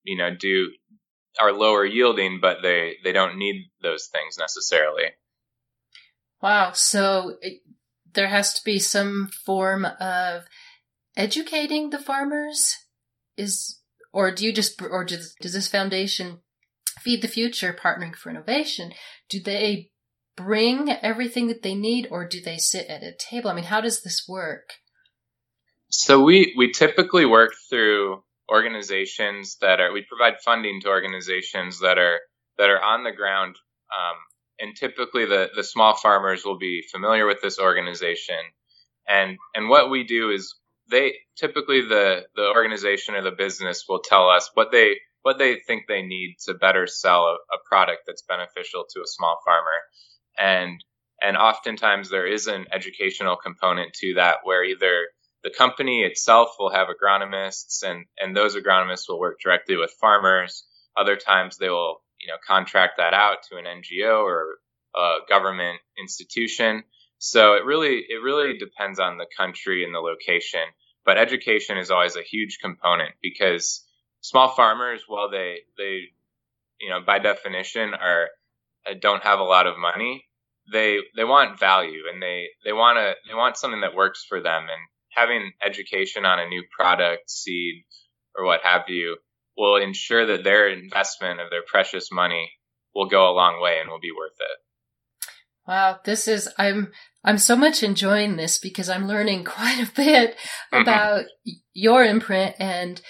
you 0.04 0.16
know, 0.16 0.30
do 0.34 0.70
are 1.40 1.52
lower 1.52 1.84
yielding, 1.84 2.38
but 2.40 2.58
they 2.62 2.96
they 3.04 3.12
don't 3.12 3.38
need 3.38 3.70
those 3.82 4.06
things 4.06 4.36
necessarily. 4.38 5.04
Wow. 6.42 6.72
So 6.72 7.36
it, 7.40 7.62
there 8.12 8.28
has 8.28 8.54
to 8.54 8.64
be 8.64 8.78
some 8.78 9.30
form 9.44 9.84
of 9.84 10.44
educating 11.16 11.90
the 11.90 11.98
farmers 11.98 12.76
is 13.36 13.80
or 14.12 14.30
do 14.32 14.44
you 14.44 14.52
just 14.52 14.80
or 14.82 15.04
does, 15.04 15.34
does 15.40 15.52
this 15.52 15.68
foundation 15.68 16.40
feed 17.02 17.22
the 17.22 17.28
future 17.28 17.76
partnering 17.78 18.14
for 18.14 18.30
innovation. 18.30 18.92
Do 19.28 19.40
they 19.40 19.90
bring 20.36 20.90
everything 20.90 21.48
that 21.48 21.62
they 21.62 21.74
need 21.74 22.08
or 22.10 22.26
do 22.26 22.40
they 22.40 22.56
sit 22.56 22.86
at 22.88 23.02
a 23.02 23.12
table? 23.16 23.50
I 23.50 23.54
mean 23.54 23.64
how 23.64 23.80
does 23.80 24.02
this 24.02 24.24
work? 24.28 24.74
So 25.90 26.22
we 26.22 26.54
we 26.56 26.72
typically 26.72 27.26
work 27.26 27.52
through 27.68 28.22
organizations 28.50 29.56
that 29.60 29.80
are 29.80 29.92
we 29.92 30.04
provide 30.08 30.40
funding 30.44 30.80
to 30.82 30.88
organizations 30.88 31.80
that 31.80 31.98
are 31.98 32.20
that 32.58 32.70
are 32.70 32.82
on 32.82 33.04
the 33.04 33.12
ground 33.12 33.56
um, 33.96 34.16
and 34.60 34.76
typically 34.76 35.24
the 35.24 35.48
the 35.54 35.64
small 35.64 35.96
farmers 35.96 36.44
will 36.44 36.58
be 36.58 36.84
familiar 36.92 37.26
with 37.26 37.40
this 37.42 37.58
organization. 37.58 38.38
And 39.08 39.38
and 39.54 39.68
what 39.68 39.90
we 39.90 40.04
do 40.04 40.30
is 40.30 40.54
they 40.90 41.14
typically 41.36 41.82
the 41.82 42.26
the 42.36 42.52
organization 42.54 43.14
or 43.14 43.22
the 43.22 43.30
business 43.30 43.84
will 43.88 44.00
tell 44.00 44.28
us 44.28 44.50
what 44.54 44.70
they 44.70 44.96
what 45.22 45.38
they 45.38 45.56
think 45.66 45.84
they 45.86 46.02
need 46.02 46.36
to 46.46 46.54
better 46.54 46.86
sell 46.86 47.24
a, 47.24 47.34
a 47.54 47.58
product 47.68 48.02
that's 48.06 48.22
beneficial 48.22 48.84
to 48.90 49.00
a 49.00 49.06
small 49.06 49.38
farmer. 49.44 49.78
And 50.38 50.82
and 51.22 51.36
oftentimes 51.36 52.08
there 52.08 52.26
is 52.26 52.46
an 52.46 52.66
educational 52.72 53.36
component 53.36 53.92
to 53.94 54.14
that 54.14 54.38
where 54.44 54.64
either 54.64 55.08
the 55.42 55.50
company 55.50 56.02
itself 56.02 56.50
will 56.58 56.70
have 56.70 56.88
agronomists 56.88 57.82
and 57.82 58.06
and 58.18 58.36
those 58.36 58.56
agronomists 58.56 59.08
will 59.08 59.20
work 59.20 59.38
directly 59.42 59.76
with 59.76 59.94
farmers. 60.00 60.64
Other 60.96 61.16
times 61.16 61.56
they 61.56 61.68
will 61.68 62.02
you 62.20 62.28
know 62.28 62.36
contract 62.46 62.94
that 62.98 63.14
out 63.14 63.38
to 63.50 63.56
an 63.56 63.64
ngo 63.64 64.22
or 64.22 64.58
a 64.96 65.18
government 65.28 65.80
institution. 65.98 66.84
So 67.18 67.54
it 67.54 67.64
really 67.64 68.04
it 68.08 68.22
really 68.22 68.58
depends 68.58 68.98
on 68.98 69.18
the 69.18 69.26
country 69.36 69.84
and 69.84 69.94
the 69.94 70.00
location. 70.00 70.64
But 71.04 71.18
education 71.18 71.78
is 71.78 71.90
always 71.90 72.16
a 72.16 72.22
huge 72.22 72.58
component 72.62 73.12
because 73.22 73.84
small 74.20 74.48
farmers 74.48 75.02
while 75.06 75.30
they 75.30 75.58
they 75.78 76.02
you 76.80 76.90
know 76.90 77.00
by 77.04 77.18
definition 77.18 77.94
are 77.94 78.28
uh, 78.88 78.94
don't 79.00 79.22
have 79.22 79.40
a 79.40 79.44
lot 79.44 79.66
of 79.66 79.78
money 79.78 80.24
they 80.72 80.98
they 81.16 81.24
want 81.24 81.58
value 81.58 82.02
and 82.12 82.22
they 82.22 82.46
they 82.64 82.72
want 82.72 82.98
to 82.98 83.14
they 83.28 83.34
want 83.34 83.56
something 83.56 83.80
that 83.80 83.94
works 83.94 84.24
for 84.28 84.40
them 84.40 84.62
and 84.62 84.80
having 85.10 85.52
education 85.64 86.24
on 86.24 86.38
a 86.38 86.48
new 86.48 86.62
product, 86.76 87.30
seed, 87.30 87.84
or 88.36 88.44
what 88.44 88.60
have 88.62 88.84
you 88.88 89.16
will 89.56 89.76
ensure 89.76 90.26
that 90.26 90.44
their 90.44 90.68
investment 90.68 91.40
of 91.40 91.50
their 91.50 91.62
precious 91.66 92.10
money 92.12 92.50
will 92.94 93.06
go 93.06 93.30
a 93.30 93.34
long 93.34 93.60
way 93.60 93.78
and 93.80 93.90
will 93.90 94.00
be 94.00 94.12
worth 94.16 94.36
it. 94.38 95.28
Wow, 95.66 95.98
this 96.04 96.26
is 96.26 96.48
I'm 96.58 96.92
I'm 97.24 97.38
so 97.38 97.56
much 97.56 97.82
enjoying 97.82 98.36
this 98.36 98.58
because 98.58 98.88
I'm 98.88 99.06
learning 99.06 99.44
quite 99.56 99.80
a 99.80 99.92
bit 99.92 100.36
mm-hmm. 100.72 100.82
about 100.82 101.24
your 101.72 102.04
imprint 102.04 102.56
and 102.58 103.00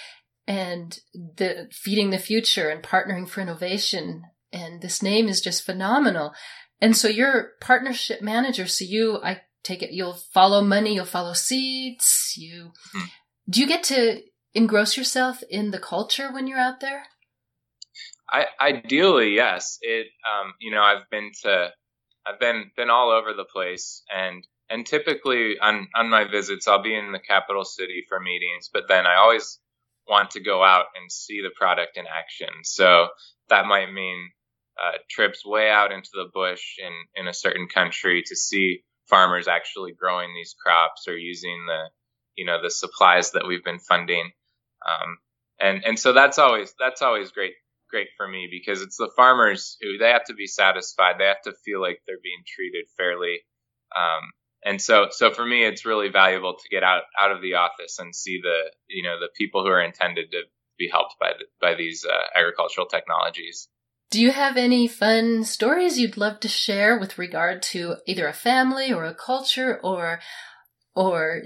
and 0.51 0.99
the 1.15 1.69
feeding 1.71 2.11
the 2.11 2.19
future 2.19 2.69
and 2.69 2.83
partnering 2.83 3.29
for 3.29 3.41
innovation 3.41 4.25
and 4.53 4.83
this 4.83 5.01
name 5.01 5.29
is 5.29 5.41
just 5.41 5.65
phenomenal. 5.65 6.33
And 6.81 6.97
so 6.97 7.07
you're 7.07 7.53
partnership 7.61 8.21
manager 8.21 8.67
so 8.67 8.85
you 8.85 9.21
I 9.23 9.43
take 9.63 9.81
it 9.81 9.93
you'll 9.93 10.19
follow 10.35 10.63
money 10.63 10.95
you'll 10.95 11.05
follow 11.05 11.35
seeds 11.35 12.35
you 12.37 12.73
hmm. 12.93 13.05
do 13.49 13.61
you 13.61 13.67
get 13.67 13.83
to 13.85 14.23
engross 14.55 14.97
yourself 14.97 15.43
in 15.51 15.71
the 15.71 15.79
culture 15.79 16.33
when 16.33 16.47
you're 16.47 16.59
out 16.59 16.81
there 16.81 17.03
I, 18.29 18.47
ideally 18.59 19.35
yes 19.35 19.79
it 19.83 20.07
um, 20.25 20.55
you 20.61 20.71
know 20.71 20.81
i've 20.81 21.09
been 21.11 21.31
to 21.43 21.69
i've 22.27 22.41
been 22.41 22.71
been 22.75 22.89
all 22.89 23.11
over 23.11 23.35
the 23.35 23.45
place 23.45 24.03
and 24.11 24.47
and 24.71 24.87
typically 24.87 25.59
on 25.61 25.89
on 25.95 26.09
my 26.09 26.25
visits 26.25 26.67
i'll 26.67 26.83
be 26.83 26.97
in 26.97 27.13
the 27.13 27.19
capital 27.21 27.65
city 27.65 28.05
for 28.09 28.19
meetings 28.19 28.71
but 28.73 28.85
then 28.89 29.07
i 29.07 29.17
always 29.17 29.60
want 30.11 30.33
to 30.33 30.41
go 30.41 30.63
out 30.63 30.87
and 31.01 31.11
see 31.11 31.41
the 31.41 31.53
product 31.57 31.97
in 31.97 32.05
action. 32.07 32.49
So 32.65 33.09
that 33.49 33.67
might 33.67 33.93
mean 33.93 34.31
uh, 34.83 34.99
trips 35.09 35.47
way 35.47 35.71
out 35.71 35.93
into 35.93 36.11
the 36.15 36.29
bush 36.35 36.77
in 36.79 36.93
in 37.15 37.29
a 37.29 37.35
certain 37.35 37.69
country 37.69 38.23
to 38.27 38.37
see 38.37 38.83
farmers 39.09 39.49
actually 39.49 39.93
growing 39.93 40.35
these 40.35 40.55
crops 40.63 41.07
or 41.09 41.17
using 41.17 41.67
the 41.67 41.91
you 42.37 42.45
know 42.45 42.63
the 42.63 42.71
supplies 42.71 43.33
that 43.33 43.47
we've 43.47 43.65
been 43.65 43.79
funding. 43.79 44.31
Um, 44.87 45.19
and 45.61 45.85
and 45.85 45.99
so 45.99 46.13
that's 46.13 46.39
always 46.39 46.75
that's 46.79 47.03
always 47.03 47.31
great 47.31 47.55
great 47.91 48.09
for 48.17 48.27
me 48.27 48.49
because 48.51 48.83
it's 48.83 48.97
the 48.97 49.11
farmers 49.17 49.77
who 49.81 49.99
they 49.99 50.11
have 50.11 50.25
to 50.25 50.35
be 50.35 50.47
satisfied. 50.47 51.17
They 51.19 51.27
have 51.27 51.43
to 51.43 51.53
feel 51.65 51.81
like 51.81 52.01
they're 52.07 52.23
being 52.23 52.43
treated 52.47 52.87
fairly. 52.97 53.41
Um, 53.95 54.31
and 54.65 54.81
so 54.81 55.07
so 55.11 55.31
for 55.31 55.45
me 55.45 55.65
it's 55.65 55.85
really 55.85 56.09
valuable 56.09 56.55
to 56.55 56.69
get 56.69 56.83
out 56.83 57.03
out 57.19 57.31
of 57.31 57.43
the 57.43 57.55
office 57.55 57.99
and 57.99 58.15
see 58.15 58.41
the 58.43 58.71
you 58.89 59.03
know 59.03 59.19
the 59.19 59.31
people 59.37 59.63
who 59.63 59.71
are 59.71 59.83
intended 59.83 60.31
to 60.31 60.43
be 60.79 60.89
helped 60.91 61.15
by 61.21 61.33
the, 61.39 61.45
by 61.61 61.75
these 61.75 62.05
uh, 62.05 62.39
agricultural 62.39 62.87
technologies 62.87 63.69
do 64.11 64.21
you 64.21 64.33
have 64.33 64.57
any 64.57 64.89
fun 64.89 65.45
stories 65.45 65.99
you'd 65.99 66.17
love 66.17 66.41
to 66.41 66.49
share 66.49 66.99
with 66.99 67.17
regard 67.17 67.63
to 67.63 67.97
either 68.07 68.27
a 68.27 68.33
family 68.33 68.93
or 68.93 69.05
a 69.05 69.15
culture 69.15 69.79
or 69.83 70.21
or 70.97 71.43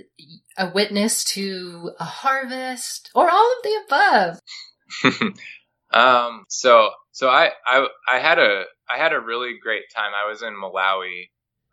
a 0.56 0.70
witness 0.70 1.24
to 1.24 1.90
a 2.00 2.04
harvest 2.04 3.10
or 3.14 3.28
all 3.28 3.52
of 3.52 3.62
the 3.62 3.80
above? 3.86 5.34
um, 5.92 6.44
so 6.48 6.90
so 7.12 7.28
I, 7.28 7.50
I 7.66 7.86
I 8.10 8.18
had 8.18 8.38
a 8.38 8.64
I 8.88 8.96
had 8.96 9.12
a 9.12 9.20
really 9.20 9.58
great 9.62 9.84
time. 9.94 10.12
I 10.14 10.28
was 10.28 10.42
in 10.42 10.54
Malawi 10.54 11.28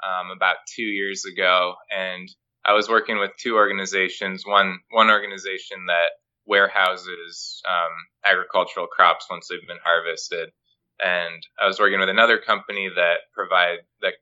um, 0.06 0.32
about 0.32 0.58
two 0.68 0.84
years 0.84 1.26
ago, 1.26 1.76
and 1.96 2.30
I 2.66 2.74
was 2.74 2.90
working 2.90 3.20
with 3.20 3.32
two 3.38 3.56
organizations. 3.56 4.46
One 4.46 4.80
one 4.92 5.10
organization 5.10 5.86
that 5.88 6.12
warehouses 6.46 7.62
um, 7.68 7.92
agricultural 8.26 8.88
crops 8.88 9.28
once 9.30 9.48
they've 9.48 9.68
been 9.68 9.78
harvested, 9.84 10.52
and 11.04 11.42
I 11.60 11.68
was 11.68 11.80
working 11.80 12.00
with 12.00 12.10
another 12.10 12.38
company 12.38 12.90
that 12.96 13.18
provide 13.34 13.80
that 14.02 14.14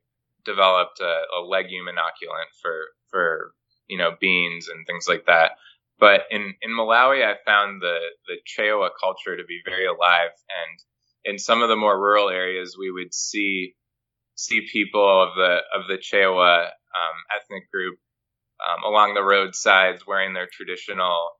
developed 0.44 1.00
a, 1.00 1.22
a 1.38 1.40
legume 1.42 1.86
inoculant 1.86 2.50
for 2.62 2.86
for 3.10 3.52
you 3.88 3.98
know 3.98 4.12
beans 4.20 4.68
and 4.68 4.86
things 4.86 5.06
like 5.08 5.26
that. 5.26 5.52
But 5.98 6.22
in 6.30 6.54
in 6.62 6.70
Malawi, 6.70 7.24
I 7.24 7.34
found 7.44 7.82
the 7.82 7.98
the 8.26 8.36
Chewa 8.46 8.90
culture 8.98 9.36
to 9.36 9.44
be 9.44 9.60
very 9.64 9.86
alive, 9.86 10.30
and 10.32 10.78
in 11.24 11.38
some 11.38 11.62
of 11.62 11.68
the 11.68 11.76
more 11.76 11.98
rural 11.98 12.30
areas, 12.30 12.76
we 12.78 12.90
would 12.90 13.12
see 13.12 13.74
see 14.40 14.66
people 14.72 15.22
of 15.24 15.36
the 15.36 15.58
of 15.74 15.88
the 15.88 15.98
Chewa 15.98 16.64
um, 16.66 17.16
ethnic 17.36 17.70
group 17.72 17.98
um, 18.60 18.84
along 18.84 19.14
the 19.14 19.22
roadsides 19.24 20.06
wearing 20.06 20.34
their 20.34 20.48
traditional 20.52 21.30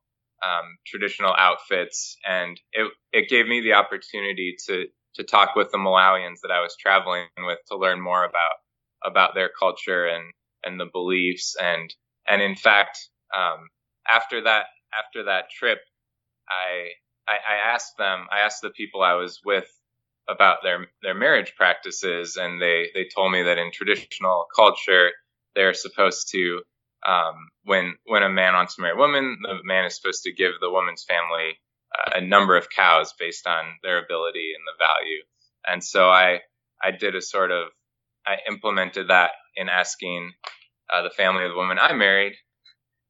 um, 0.43 0.77
traditional 0.87 1.33
outfits, 1.37 2.17
and 2.27 2.59
it 2.73 2.91
it 3.13 3.29
gave 3.29 3.47
me 3.47 3.61
the 3.61 3.73
opportunity 3.73 4.55
to 4.67 4.85
to 5.15 5.23
talk 5.23 5.55
with 5.55 5.71
the 5.71 5.77
Malawians 5.77 6.41
that 6.43 6.51
I 6.51 6.61
was 6.61 6.75
traveling 6.79 7.27
with 7.39 7.59
to 7.69 7.77
learn 7.77 8.01
more 8.01 8.23
about 8.23 8.55
about 9.03 9.35
their 9.35 9.49
culture 9.57 10.07
and 10.07 10.33
and 10.63 10.79
the 10.79 10.87
beliefs. 10.91 11.55
And 11.61 11.93
and 12.27 12.41
in 12.41 12.55
fact 12.55 12.99
um, 13.35 13.69
after 14.09 14.43
that 14.43 14.65
after 14.97 15.25
that 15.25 15.49
trip 15.51 15.79
I, 16.49 16.89
I 17.27 17.35
I 17.55 17.73
asked 17.73 17.97
them 17.97 18.27
I 18.31 18.41
asked 18.41 18.61
the 18.61 18.71
people 18.71 19.01
I 19.03 19.15
was 19.15 19.39
with 19.45 19.67
about 20.31 20.59
their 20.63 20.87
their 21.03 21.15
marriage 21.15 21.53
practices 21.57 22.37
and 22.37 22.61
they 22.61 22.89
they 22.93 23.05
told 23.13 23.31
me 23.31 23.43
that 23.43 23.57
in 23.59 23.71
traditional 23.71 24.45
culture 24.55 25.11
they're 25.55 25.73
supposed 25.73 26.29
to 26.31 26.61
um, 27.07 27.35
when 27.65 27.95
when 28.05 28.23
a 28.23 28.29
man 28.29 28.53
wants 28.53 28.75
to 28.75 28.81
marry 28.81 28.93
a 28.93 28.97
woman 28.97 29.37
the 29.43 29.55
man 29.63 29.85
is 29.85 29.95
supposed 29.95 30.23
to 30.23 30.33
give 30.33 30.53
the 30.61 30.71
woman's 30.71 31.03
family 31.03 31.57
a 32.15 32.21
number 32.21 32.55
of 32.57 32.69
cows 32.69 33.13
based 33.19 33.47
on 33.47 33.65
their 33.83 34.03
ability 34.03 34.53
and 34.55 34.63
the 34.65 34.83
value. 34.83 35.21
And 35.67 35.83
so 35.83 36.09
I 36.09 36.41
I 36.83 36.91
did 36.91 37.15
a 37.15 37.21
sort 37.21 37.51
of 37.51 37.69
I 38.25 38.37
implemented 38.47 39.09
that 39.09 39.31
in 39.55 39.69
asking 39.69 40.31
uh, 40.91 41.03
the 41.03 41.09
family 41.09 41.43
of 41.45 41.51
the 41.51 41.57
woman 41.57 41.77
I 41.79 41.93
married. 41.93 42.33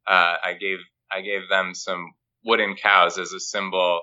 Uh, 0.08 0.36
I 0.44 0.54
gave 0.60 0.80
I 1.12 1.22
gave 1.22 1.50
them 1.50 1.74
some 1.74 2.13
wooden 2.44 2.75
cows 2.75 3.18
as 3.18 3.34
a 3.34 3.40
symbol 3.40 4.01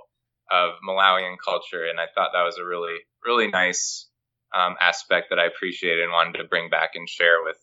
of 0.50 0.74
Malawian 0.86 1.36
culture, 1.44 1.84
and 1.84 2.00
I 2.00 2.06
thought 2.14 2.30
that 2.32 2.44
was 2.44 2.58
a 2.58 2.64
really 2.64 2.96
really 3.24 3.48
nice 3.48 4.08
um, 4.54 4.76
aspect 4.80 5.28
that 5.30 5.38
I 5.38 5.46
appreciated 5.46 6.04
and 6.04 6.12
wanted 6.12 6.38
to 6.38 6.44
bring 6.44 6.70
back 6.70 6.90
and 6.94 7.08
share 7.08 7.42
with 7.44 7.58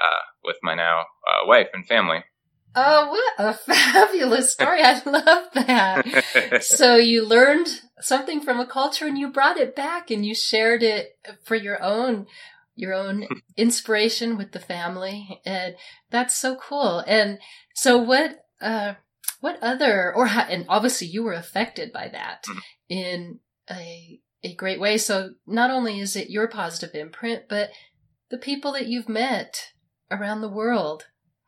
uh, 0.00 0.22
with 0.44 0.56
my 0.62 0.74
now 0.74 1.00
uh, 1.00 1.46
wife 1.46 1.68
and 1.72 1.86
family. 1.86 2.22
Oh, 2.78 3.08
what 3.08 3.46
a 3.46 3.54
fabulous 3.54 4.52
story. 4.52 4.80
I 4.82 5.00
love 5.06 5.44
that. 5.54 6.62
so 6.62 6.96
you 6.96 7.26
learned 7.26 7.68
something 8.00 8.42
from 8.42 8.60
a 8.60 8.66
culture 8.66 9.06
and 9.06 9.16
you 9.16 9.32
brought 9.32 9.56
it 9.56 9.74
back 9.74 10.10
and 10.10 10.26
you 10.26 10.34
shared 10.34 10.82
it 10.82 11.18
for 11.44 11.56
your 11.56 11.82
own 11.82 12.26
your 12.74 12.92
own 12.92 13.26
inspiration 13.56 14.36
with 14.36 14.52
the 14.52 14.60
family 14.60 15.40
and 15.46 15.74
that's 16.10 16.36
so 16.36 16.56
cool. 16.56 17.02
And 17.06 17.38
so 17.74 17.96
what 17.96 18.44
uh 18.60 18.94
what 19.40 19.58
other 19.62 20.12
or 20.14 20.26
and 20.26 20.64
obviously 20.68 21.06
you 21.06 21.22
were 21.22 21.32
affected 21.32 21.92
by 21.92 22.08
that 22.08 22.44
mm-hmm. 22.44 22.58
in 22.88 23.40
a 23.70 24.20
a 24.42 24.54
great 24.54 24.80
way. 24.80 24.98
So 24.98 25.30
not 25.46 25.70
only 25.70 25.98
is 25.98 26.14
it 26.16 26.30
your 26.30 26.48
positive 26.48 26.94
imprint, 26.94 27.44
but 27.48 27.70
the 28.30 28.38
people 28.38 28.72
that 28.72 28.86
you've 28.86 29.08
met 29.08 29.72
around 30.10 30.40
the 30.40 30.48
world 30.48 31.06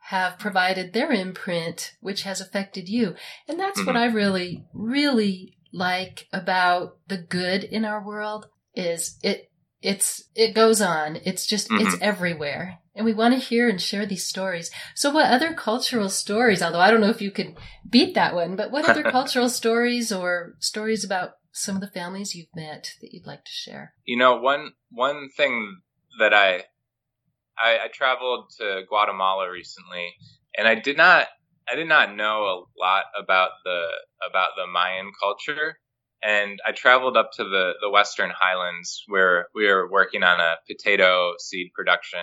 have 0.09 0.39
provided 0.39 0.91
their 0.91 1.11
imprint, 1.11 1.93
which 2.01 2.23
has 2.23 2.41
affected 2.41 2.89
you. 2.89 3.15
And 3.47 3.59
that's 3.59 3.79
mm-hmm. 3.79 3.87
what 3.87 3.95
I 3.95 4.05
really, 4.07 4.65
really 4.73 5.55
like 5.71 6.27
about 6.33 6.97
the 7.07 7.17
good 7.17 7.63
in 7.63 7.85
our 7.85 8.03
world 8.03 8.47
is 8.73 9.17
it, 9.21 9.51
it's, 9.81 10.23
it 10.35 10.55
goes 10.55 10.81
on. 10.81 11.17
It's 11.17 11.45
just, 11.45 11.69
mm-hmm. 11.69 11.87
it's 11.87 11.97
everywhere. 12.01 12.79
And 12.99 13.05
we 13.05 13.13
want 13.13 13.33
to 13.33 13.39
hear 13.39 13.69
and 13.69 13.81
share 13.81 14.05
these 14.05 14.27
stories. 14.27 14.69
So 14.93 15.09
what 15.09 15.31
other 15.31 15.53
cultural 15.53 16.09
stories, 16.09 16.61
although 16.61 16.81
I 16.81 16.91
don't 16.91 16.99
know 16.99 17.07
if 17.07 17.21
you 17.21 17.31
could 17.31 17.55
beat 17.89 18.13
that 18.15 18.35
one, 18.35 18.57
but 18.57 18.71
what 18.71 18.89
other 18.89 19.03
cultural 19.11 19.47
stories 19.47 20.11
or 20.11 20.57
stories 20.59 21.05
about 21.05 21.35
some 21.53 21.75
of 21.75 21.81
the 21.81 21.87
families 21.87 22.35
you've 22.35 22.53
met 22.53 22.95
that 22.99 23.13
you'd 23.13 23.25
like 23.25 23.45
to 23.45 23.51
share? 23.51 23.93
You 24.03 24.17
know, 24.17 24.35
one, 24.35 24.73
one 24.91 25.29
thing 25.29 25.77
that 26.19 26.33
I 26.33 26.63
I, 27.57 27.85
I 27.85 27.87
traveled 27.93 28.49
to 28.57 28.81
Guatemala 28.89 29.49
recently, 29.49 30.09
and 30.57 30.67
I 30.67 30.75
did 30.75 30.97
not 30.97 31.27
I 31.71 31.75
did 31.75 31.87
not 31.87 32.13
know 32.13 32.43
a 32.43 32.63
lot 32.77 33.05
about 33.17 33.51
the 33.63 33.81
about 34.29 34.49
the 34.57 34.67
Mayan 34.67 35.13
culture. 35.17 35.79
And 36.21 36.59
I 36.67 36.73
traveled 36.73 37.15
up 37.15 37.29
to 37.37 37.45
the, 37.45 37.75
the 37.81 37.89
Western 37.89 38.29
Highlands 38.37 39.05
where 39.07 39.47
we 39.55 39.67
were 39.67 39.89
working 39.89 40.21
on 40.21 40.41
a 40.41 40.57
potato 40.67 41.35
seed 41.39 41.71
production 41.73 42.19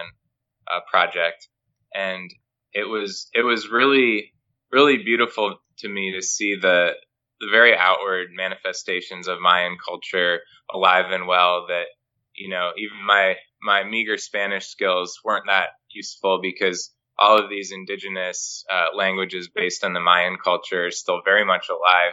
uh, 0.73 0.81
project, 0.91 1.49
and 1.95 2.31
it 2.73 2.85
was 2.85 3.29
it 3.35 3.43
was 3.43 3.71
really 3.71 4.33
really 4.73 4.99
beautiful 4.99 5.57
to 5.79 5.89
me 5.89 6.13
to 6.13 6.23
see 6.23 6.57
the 6.57 6.93
the 7.41 7.49
very 7.51 7.77
outward 7.77 8.29
manifestations 8.35 9.29
of 9.29 9.41
Mayan 9.41 9.77
culture 9.85 10.41
alive 10.73 11.11
and 11.11 11.27
well. 11.27 11.67
That 11.69 11.87
you 12.35 12.49
know 12.49 12.73
even 12.77 13.05
my 13.07 13.37
my 13.63 13.85
meager 13.85 14.19
Spanish 14.19 14.67
skills 14.67 15.21
weren't 15.25 15.47
that 15.47 15.71
useful 15.91 16.41
because 16.41 16.93
all 17.19 17.43
of 17.43 17.49
these 17.49 17.73
indigenous 17.73 18.65
uh, 18.71 18.95
languages 18.95 19.49
based 19.55 19.85
on 19.85 19.93
the 19.93 20.01
Mayan 20.01 20.37
culture 20.43 20.87
are 20.87 20.91
still 20.91 21.23
very 21.25 21.45
much 21.45 21.69
alive. 21.71 22.13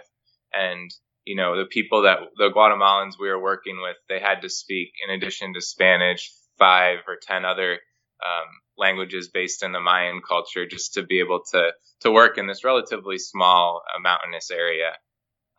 And, 0.53 0.89
you 1.25 1.36
know, 1.36 1.57
the 1.57 1.65
people 1.65 2.03
that 2.03 2.19
the 2.38 2.51
Guatemalans 2.55 3.13
we 3.19 3.29
were 3.29 3.41
working 3.41 3.81
with, 3.81 3.98
they 4.07 4.19
had 4.19 4.41
to 4.41 4.50
speak, 4.50 4.93
in 5.05 5.13
addition 5.13 5.53
to 5.53 5.62
Spanish, 5.62 6.31
five 6.57 7.00
or 7.07 7.17
10 7.22 7.43
other 7.43 7.79
um, 8.24 8.48
languages 8.77 9.30
based 9.30 9.63
in 9.63 9.72
the 9.72 9.80
Mayan 9.80 10.22
culture 10.27 10.65
just 10.65 10.94
to 10.94 11.03
be 11.03 11.20
able 11.20 11.42
to, 11.51 11.72
to 12.01 12.12
work 12.12 12.38
in 12.38 12.48
this 12.48 12.63
relatively 12.63 13.18
small 13.18 13.82
uh, 13.94 14.00
mountainous 14.00 14.50
area. 14.51 14.92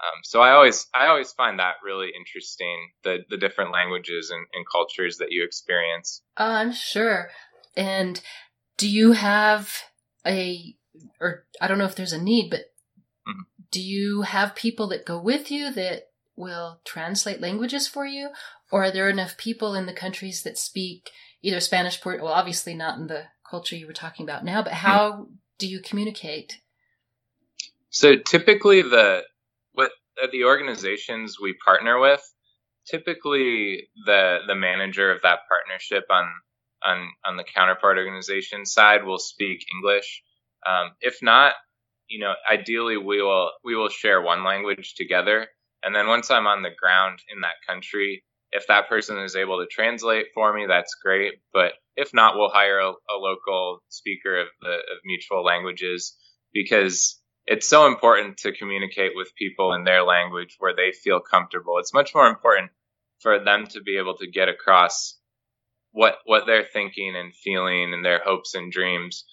Um, 0.00 0.20
so 0.24 0.40
I 0.40 0.50
always 0.50 0.86
I 0.92 1.06
always 1.06 1.32
find 1.32 1.60
that 1.60 1.76
really 1.84 2.10
interesting 2.16 2.90
the 3.04 3.18
the 3.30 3.36
different 3.36 3.72
languages 3.72 4.30
and, 4.30 4.44
and 4.52 4.64
cultures 4.70 5.18
that 5.18 5.30
you 5.30 5.44
experience. 5.44 6.22
Uh, 6.36 6.42
I'm 6.42 6.72
sure. 6.72 7.30
And 7.76 8.20
do 8.76 8.88
you 8.88 9.12
have 9.12 9.70
a 10.26 10.74
or 11.20 11.46
I 11.60 11.68
don't 11.68 11.78
know 11.78 11.84
if 11.84 11.94
there's 11.94 12.12
a 12.12 12.20
need, 12.20 12.50
but 12.50 12.72
mm-hmm. 13.26 13.42
do 13.70 13.80
you 13.80 14.22
have 14.22 14.56
people 14.56 14.88
that 14.88 15.06
go 15.06 15.18
with 15.18 15.50
you 15.50 15.72
that 15.72 16.08
will 16.36 16.80
translate 16.84 17.40
languages 17.40 17.86
for 17.86 18.04
you, 18.04 18.30
or 18.72 18.84
are 18.84 18.90
there 18.90 19.08
enough 19.08 19.36
people 19.36 19.74
in 19.74 19.86
the 19.86 19.92
countries 19.92 20.42
that 20.42 20.58
speak 20.58 21.10
either 21.44 21.60
Spanish, 21.60 22.00
Port? 22.00 22.22
Well, 22.22 22.32
obviously 22.32 22.74
not 22.74 22.98
in 22.98 23.06
the 23.06 23.24
culture 23.48 23.76
you 23.76 23.86
were 23.86 23.92
talking 23.92 24.24
about 24.24 24.44
now, 24.44 24.62
but 24.62 24.72
how 24.72 25.28
do 25.58 25.68
you 25.68 25.80
communicate? 25.80 26.60
So 27.90 28.16
typically 28.16 28.82
the 28.82 29.22
at 30.22 30.30
the 30.30 30.44
organizations 30.44 31.38
we 31.40 31.54
partner 31.64 31.98
with, 31.98 32.22
typically 32.86 33.88
the 34.06 34.38
the 34.46 34.54
manager 34.54 35.10
of 35.10 35.22
that 35.22 35.40
partnership 35.48 36.04
on 36.10 36.30
on 36.84 37.08
on 37.24 37.36
the 37.36 37.44
counterpart 37.44 37.98
organization 37.98 38.66
side 38.66 39.04
will 39.04 39.18
speak 39.18 39.64
English. 39.74 40.22
Um, 40.66 40.92
if 41.00 41.18
not, 41.22 41.54
you 42.08 42.20
know, 42.20 42.34
ideally 42.50 42.96
we 42.96 43.22
will 43.22 43.50
we 43.64 43.76
will 43.76 43.88
share 43.88 44.20
one 44.20 44.44
language 44.44 44.94
together. 44.94 45.48
And 45.82 45.94
then 45.94 46.08
once 46.08 46.30
I'm 46.30 46.46
on 46.46 46.62
the 46.62 46.70
ground 46.70 47.18
in 47.32 47.42
that 47.42 47.56
country, 47.66 48.24
if 48.54 48.68
that 48.68 48.88
person 48.88 49.18
is 49.18 49.34
able 49.36 49.58
to 49.58 49.66
translate 49.66 50.26
for 50.32 50.54
me, 50.54 50.66
that's 50.66 50.94
great. 51.02 51.34
But 51.52 51.72
if 51.96 52.14
not, 52.14 52.36
we'll 52.36 52.50
hire 52.50 52.78
a, 52.78 52.90
a 52.90 53.18
local 53.18 53.82
speaker 53.88 54.40
of 54.40 54.46
the 54.62 54.74
of 54.74 54.98
mutual 55.04 55.44
languages 55.44 56.16
because 56.54 57.20
it's 57.46 57.68
so 57.68 57.88
important 57.88 58.38
to 58.38 58.52
communicate 58.52 59.12
with 59.14 59.34
people 59.36 59.74
in 59.74 59.84
their 59.84 60.04
language 60.04 60.56
where 60.58 60.74
they 60.74 60.92
feel 60.92 61.20
comfortable. 61.20 61.78
It's 61.78 61.92
much 61.92 62.14
more 62.14 62.28
important 62.28 62.70
for 63.20 63.44
them 63.44 63.66
to 63.68 63.82
be 63.82 63.98
able 63.98 64.16
to 64.18 64.30
get 64.30 64.48
across 64.48 65.18
what 65.90 66.18
what 66.24 66.46
they're 66.46 66.64
thinking 66.72 67.16
and 67.16 67.34
feeling 67.34 67.92
and 67.92 68.04
their 68.04 68.22
hopes 68.24 68.54
and 68.54 68.70
dreams 68.70 69.24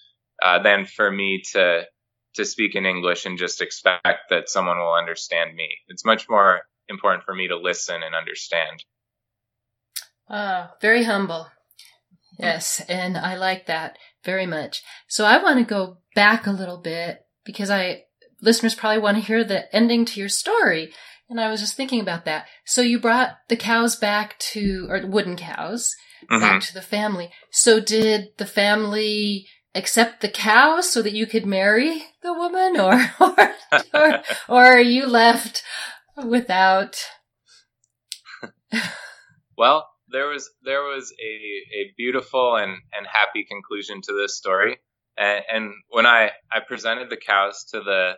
uh, 0.42 0.62
than 0.62 0.84
for 0.84 1.10
me 1.10 1.42
to 1.52 1.84
to 2.34 2.44
speak 2.44 2.74
in 2.74 2.86
English 2.86 3.24
and 3.24 3.38
just 3.38 3.62
expect 3.62 4.30
that 4.30 4.48
someone 4.48 4.78
will 4.78 4.94
understand 4.94 5.54
me. 5.54 5.68
It's 5.88 6.04
much 6.04 6.28
more 6.28 6.62
important 6.88 7.24
for 7.24 7.34
me 7.34 7.48
to 7.48 7.56
listen 7.56 8.02
and 8.02 8.14
understand. 8.16 8.84
Uh, 10.28 10.68
very 10.80 11.04
humble. 11.04 11.48
Yes, 12.38 12.80
and 12.88 13.16
I 13.16 13.36
like 13.36 13.66
that 13.66 13.98
very 14.24 14.46
much. 14.46 14.82
So 15.06 15.24
I 15.24 15.42
want 15.42 15.58
to 15.58 15.64
go 15.64 15.98
back 16.14 16.46
a 16.46 16.52
little 16.52 16.78
bit 16.78 17.20
because 17.44 17.70
I 17.70 18.04
listeners 18.40 18.74
probably 18.74 19.00
want 19.00 19.16
to 19.16 19.22
hear 19.22 19.44
the 19.44 19.74
ending 19.74 20.04
to 20.06 20.20
your 20.20 20.28
story. 20.28 20.92
And 21.30 21.40
I 21.40 21.48
was 21.48 21.60
just 21.60 21.76
thinking 21.76 22.00
about 22.00 22.24
that. 22.26 22.46
So 22.66 22.82
you 22.82 23.00
brought 23.00 23.36
the 23.48 23.56
cows 23.56 23.96
back 23.96 24.38
to, 24.40 24.86
or 24.90 25.06
wooden 25.06 25.36
cows, 25.36 25.94
mm-hmm. 26.30 26.40
back 26.40 26.60
to 26.62 26.74
the 26.74 26.82
family. 26.82 27.30
So 27.50 27.80
did 27.80 28.36
the 28.36 28.46
family 28.46 29.46
accept 29.74 30.20
the 30.20 30.28
cows 30.28 30.90
so 30.90 31.00
that 31.00 31.14
you 31.14 31.26
could 31.26 31.46
marry 31.46 32.02
the 32.22 32.34
woman, 32.34 32.78
or 32.78 33.00
or 33.20 33.54
or, 33.94 34.22
or 34.48 34.64
are 34.64 34.80
you 34.80 35.06
left 35.06 35.62
without? 36.22 37.02
well, 39.56 39.88
there 40.12 40.28
was 40.28 40.50
there 40.62 40.82
was 40.82 41.12
a 41.20 41.34
a 41.80 41.92
beautiful 41.96 42.56
and 42.56 42.72
and 42.96 43.06
happy 43.06 43.44
conclusion 43.44 44.00
to 44.02 44.12
this 44.12 44.36
story. 44.36 44.78
And, 45.16 45.44
and 45.52 45.72
when 45.90 46.06
I, 46.06 46.30
I 46.50 46.60
presented 46.66 47.10
the 47.10 47.18
cows 47.18 47.64
to 47.72 47.80
the 47.80 48.12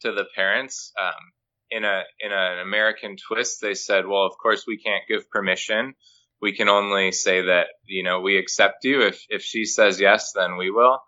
to 0.00 0.12
the 0.12 0.24
parents, 0.34 0.92
um, 1.00 1.14
in 1.70 1.84
a 1.84 2.02
in 2.20 2.32
an 2.32 2.58
American 2.60 3.16
twist, 3.16 3.60
they 3.60 3.74
said, 3.74 4.06
"Well, 4.06 4.26
of 4.26 4.32
course 4.42 4.64
we 4.66 4.78
can't 4.78 5.04
give 5.08 5.30
permission. 5.30 5.94
We 6.40 6.54
can 6.56 6.68
only 6.68 7.12
say 7.12 7.42
that 7.42 7.68
you 7.84 8.02
know 8.02 8.20
we 8.20 8.38
accept 8.38 8.84
you. 8.84 9.02
If 9.02 9.24
if 9.28 9.42
she 9.42 9.64
says 9.64 10.00
yes, 10.00 10.32
then 10.34 10.56
we 10.56 10.70
will." 10.70 10.98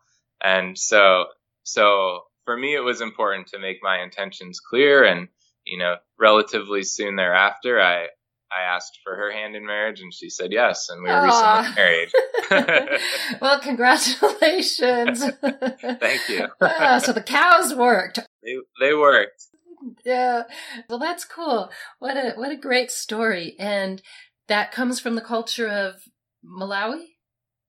And 0.42 0.78
so 0.78 1.26
so 1.64 2.20
for 2.44 2.56
me, 2.56 2.74
it 2.74 2.80
was 2.84 3.00
important 3.00 3.48
to 3.48 3.58
make 3.58 3.78
my 3.82 4.02
intentions 4.02 4.60
clear, 4.60 5.04
and 5.04 5.28
you 5.64 5.78
know, 5.78 5.96
relatively 6.18 6.82
soon 6.82 7.16
thereafter, 7.16 7.80
I 7.80 8.08
I 8.56 8.62
asked 8.62 9.00
for 9.02 9.14
her 9.16 9.32
hand 9.32 9.56
in 9.56 9.64
marriage 9.66 10.00
and 10.00 10.12
she 10.12 10.28
said 10.28 10.52
yes, 10.52 10.88
and 10.88 11.02
we 11.02 11.08
were 11.08 11.16
Aww. 11.16 11.62
recently 11.62 11.82
married. 11.82 13.00
well, 13.40 13.60
congratulations. 13.60 15.24
Thank 16.00 16.28
you. 16.28 16.46
Uh, 16.60 16.98
so 17.00 17.12
the 17.12 17.22
cows 17.22 17.74
worked. 17.74 18.18
They, 18.42 18.56
they 18.80 18.94
worked. 18.94 19.46
Yeah. 20.04 20.42
Well, 20.88 20.98
that's 20.98 21.24
cool. 21.24 21.70
What 21.98 22.16
a 22.16 22.32
what 22.36 22.52
a 22.52 22.56
great 22.56 22.90
story. 22.90 23.56
And 23.58 24.02
that 24.48 24.72
comes 24.72 25.00
from 25.00 25.14
the 25.14 25.20
culture 25.20 25.68
of 25.68 26.02
Malawi? 26.44 27.04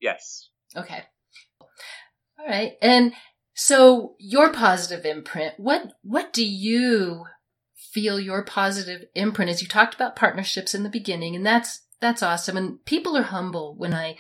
Yes. 0.01 0.49
Okay. 0.75 1.03
All 2.39 2.47
right. 2.47 2.73
And 2.81 3.13
so 3.53 4.15
your 4.19 4.51
positive 4.51 5.05
imprint, 5.05 5.53
what 5.57 5.93
what 6.01 6.33
do 6.33 6.45
you 6.45 7.25
feel 7.93 8.19
your 8.19 8.43
positive 8.43 9.05
imprint 9.15 9.51
as 9.51 9.61
you 9.61 9.67
talked 9.67 9.93
about 9.93 10.15
partnerships 10.15 10.73
in 10.73 10.83
the 10.83 10.89
beginning 10.89 11.35
and 11.35 11.45
that's 11.45 11.81
that's 11.99 12.23
awesome 12.23 12.57
and 12.57 12.83
people 12.85 13.15
are 13.15 13.23
humble 13.23 13.75
when 13.75 13.93
i 13.93 14.15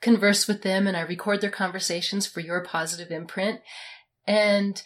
converse 0.00 0.48
with 0.48 0.62
them 0.62 0.86
and 0.86 0.96
i 0.96 1.00
record 1.00 1.40
their 1.40 1.50
conversations 1.50 2.26
for 2.26 2.40
your 2.40 2.62
positive 2.62 3.10
imprint 3.10 3.60
and 4.26 4.82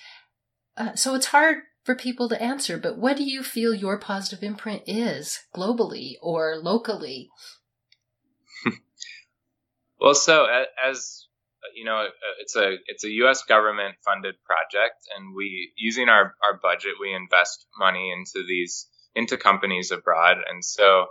uh, 0.77 0.95
so 0.95 1.15
it's 1.15 1.27
hard 1.27 1.59
for 1.85 1.95
people 1.95 2.29
to 2.29 2.41
answer, 2.41 2.79
but 2.79 2.99
what 2.99 3.17
do 3.17 3.25
you 3.25 3.43
feel 3.43 3.75
your 3.75 3.99
positive 3.99 4.43
imprint 4.43 4.83
is 4.87 5.41
globally 5.55 6.15
or 6.23 6.57
locally? 6.57 7.29
well, 10.01 10.15
so 10.15 10.47
as 10.85 11.22
you 11.75 11.85
know, 11.85 11.97
uh, 11.97 12.35
it's 12.41 12.57
a 12.57 12.77
it's 12.87 13.05
a 13.05 13.11
U.S. 13.25 13.43
government 13.45 13.97
funded 14.05 14.35
project, 14.45 15.07
and 15.17 15.35
we 15.35 15.73
using 15.77 16.09
our 16.09 16.35
our 16.45 16.59
budget, 16.63 16.95
we 17.01 17.15
invest 17.15 17.67
money 17.79 18.13
into 18.13 18.47
these 18.47 18.89
into 19.15 19.37
companies 19.37 19.91
abroad, 19.91 20.39
and 20.49 20.65
so 20.65 21.07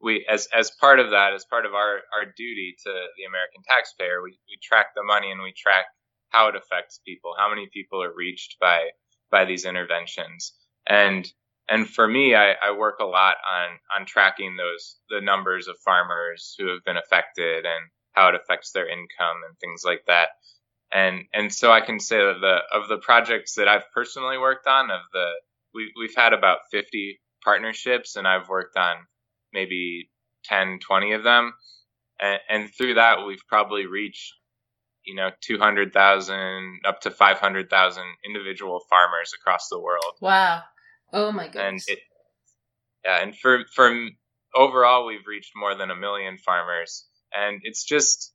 we 0.00 0.26
as 0.28 0.48
as 0.54 0.70
part 0.70 1.00
of 1.00 1.10
that, 1.10 1.32
as 1.34 1.44
part 1.44 1.66
of 1.66 1.74
our 1.74 2.00
our 2.14 2.26
duty 2.36 2.76
to 2.84 2.90
the 3.16 3.24
American 3.24 3.62
taxpayer, 3.66 4.22
we 4.22 4.38
we 4.48 4.58
track 4.62 4.88
the 4.94 5.02
money 5.02 5.30
and 5.30 5.42
we 5.42 5.52
track 5.52 5.86
how 6.28 6.48
it 6.48 6.56
affects 6.56 7.00
people, 7.06 7.34
how 7.38 7.48
many 7.48 7.68
people 7.72 8.02
are 8.02 8.14
reached 8.14 8.56
by 8.60 8.90
by 9.30 9.44
these 9.44 9.64
interventions. 9.64 10.54
And 10.86 11.26
and 11.68 11.88
for 11.88 12.06
me, 12.06 12.34
I, 12.34 12.52
I 12.62 12.72
work 12.72 12.98
a 13.00 13.04
lot 13.06 13.36
on 13.50 13.78
on 13.98 14.06
tracking 14.06 14.56
those 14.56 14.98
the 15.08 15.20
numbers 15.20 15.68
of 15.68 15.76
farmers 15.84 16.54
who 16.58 16.68
have 16.68 16.84
been 16.84 16.98
affected 16.98 17.64
and 17.64 17.88
how 18.14 18.28
it 18.28 18.34
affects 18.34 18.72
their 18.72 18.88
income 18.88 19.42
and 19.46 19.58
things 19.58 19.82
like 19.84 20.04
that. 20.06 20.30
And 20.92 21.24
and 21.34 21.52
so 21.52 21.72
I 21.72 21.80
can 21.80 21.98
say 22.00 22.18
that 22.18 22.40
the 22.40 22.58
of 22.76 22.88
the 22.88 22.98
projects 22.98 23.54
that 23.56 23.68
I've 23.68 23.90
personally 23.92 24.38
worked 24.38 24.66
on, 24.66 24.90
of 24.90 25.00
the 25.12 25.32
we 25.74 25.92
we've 25.98 26.14
had 26.16 26.32
about 26.32 26.60
50 26.70 27.20
partnerships, 27.42 28.16
and 28.16 28.26
I've 28.26 28.48
worked 28.48 28.76
on 28.76 28.96
maybe 29.52 30.10
10, 30.44 30.78
20 30.80 31.12
of 31.12 31.24
them. 31.24 31.52
And, 32.20 32.40
and 32.48 32.70
through 32.74 32.94
that, 32.94 33.26
we've 33.26 33.46
probably 33.48 33.86
reached 33.86 34.34
you 35.04 35.16
know 35.16 35.30
200,000 35.42 36.80
up 36.84 37.00
to 37.00 37.10
500,000 37.10 38.04
individual 38.24 38.80
farmers 38.88 39.32
across 39.34 39.68
the 39.68 39.80
world. 39.80 40.14
Wow. 40.20 40.62
Oh 41.12 41.32
my 41.32 41.48
goodness. 41.48 41.86
And 41.88 41.96
it, 41.98 42.02
yeah, 43.04 43.22
and 43.22 43.36
for 43.36 43.64
for 43.74 43.92
overall 44.54 45.06
we've 45.06 45.26
reached 45.26 45.52
more 45.56 45.74
than 45.74 45.90
a 45.90 45.96
million 45.96 46.38
farmers 46.38 47.06
and 47.34 47.60
it's 47.64 47.84
just 47.84 48.32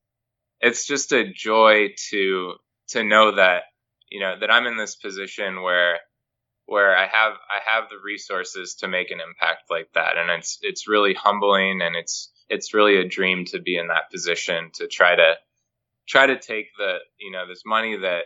it's 0.62 0.86
just 0.86 1.12
a 1.12 1.32
joy 1.32 1.90
to 2.10 2.54
to 2.90 3.04
know 3.04 3.36
that 3.36 3.64
you 4.10 4.20
know 4.20 4.36
that 4.40 4.52
I'm 4.52 4.66
in 4.66 4.78
this 4.78 4.96
position 4.96 5.62
where 5.62 6.00
where 6.66 6.96
I 6.96 7.08
have 7.08 7.34
I 7.34 7.60
have 7.74 7.90
the 7.90 8.00
resources 8.04 8.76
to 8.76 8.88
make 8.88 9.12
an 9.12 9.20
impact 9.22 9.64
like 9.70 9.90
that 9.94 10.18
and 10.18 10.30
it's 10.30 10.60
it's 10.62 10.88
really 10.88 11.14
humbling 11.14 11.82
and 11.82 11.96
it's 11.96 12.32
it's 12.50 12.74
really 12.74 12.98
a 12.98 13.08
dream 13.08 13.46
to 13.46 13.60
be 13.60 13.78
in 13.78 13.88
that 13.88 14.12
position 14.12 14.72
to 14.76 14.88
try 14.88 15.16
to 15.16 15.36
try 16.08 16.26
to 16.26 16.40
take 16.40 16.68
the 16.78 16.98
you 17.20 17.32
know 17.32 17.48
this 17.48 17.64
money 17.66 17.98
that 17.98 18.24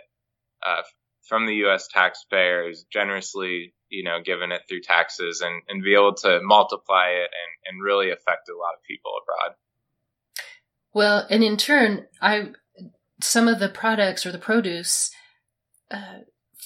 uh, 0.65 0.81
from 1.27 1.45
the 1.45 1.55
U.S. 1.55 1.87
taxpayers 1.87 2.85
generously 2.91 3.73
you 3.89 4.03
know 4.03 4.19
given 4.23 4.51
it 4.51 4.61
through 4.67 4.81
taxes 4.81 5.41
and 5.41 5.61
and 5.67 5.83
be 5.83 5.93
able 5.93 6.15
to 6.15 6.39
multiply 6.41 7.09
it 7.09 7.29
and 7.31 7.75
and 7.75 7.83
really 7.83 8.11
affect 8.11 8.49
a 8.49 8.57
lot 8.57 8.73
of 8.75 8.83
people 8.87 9.11
abroad. 9.21 9.55
Well, 10.93 11.25
and 11.29 11.43
in 11.43 11.57
turn, 11.57 12.05
I 12.21 12.51
some 13.21 13.47
of 13.47 13.59
the 13.59 13.69
products 13.69 14.25
or 14.25 14.31
the 14.31 14.37
produce 14.37 15.09
uh, 15.89 16.19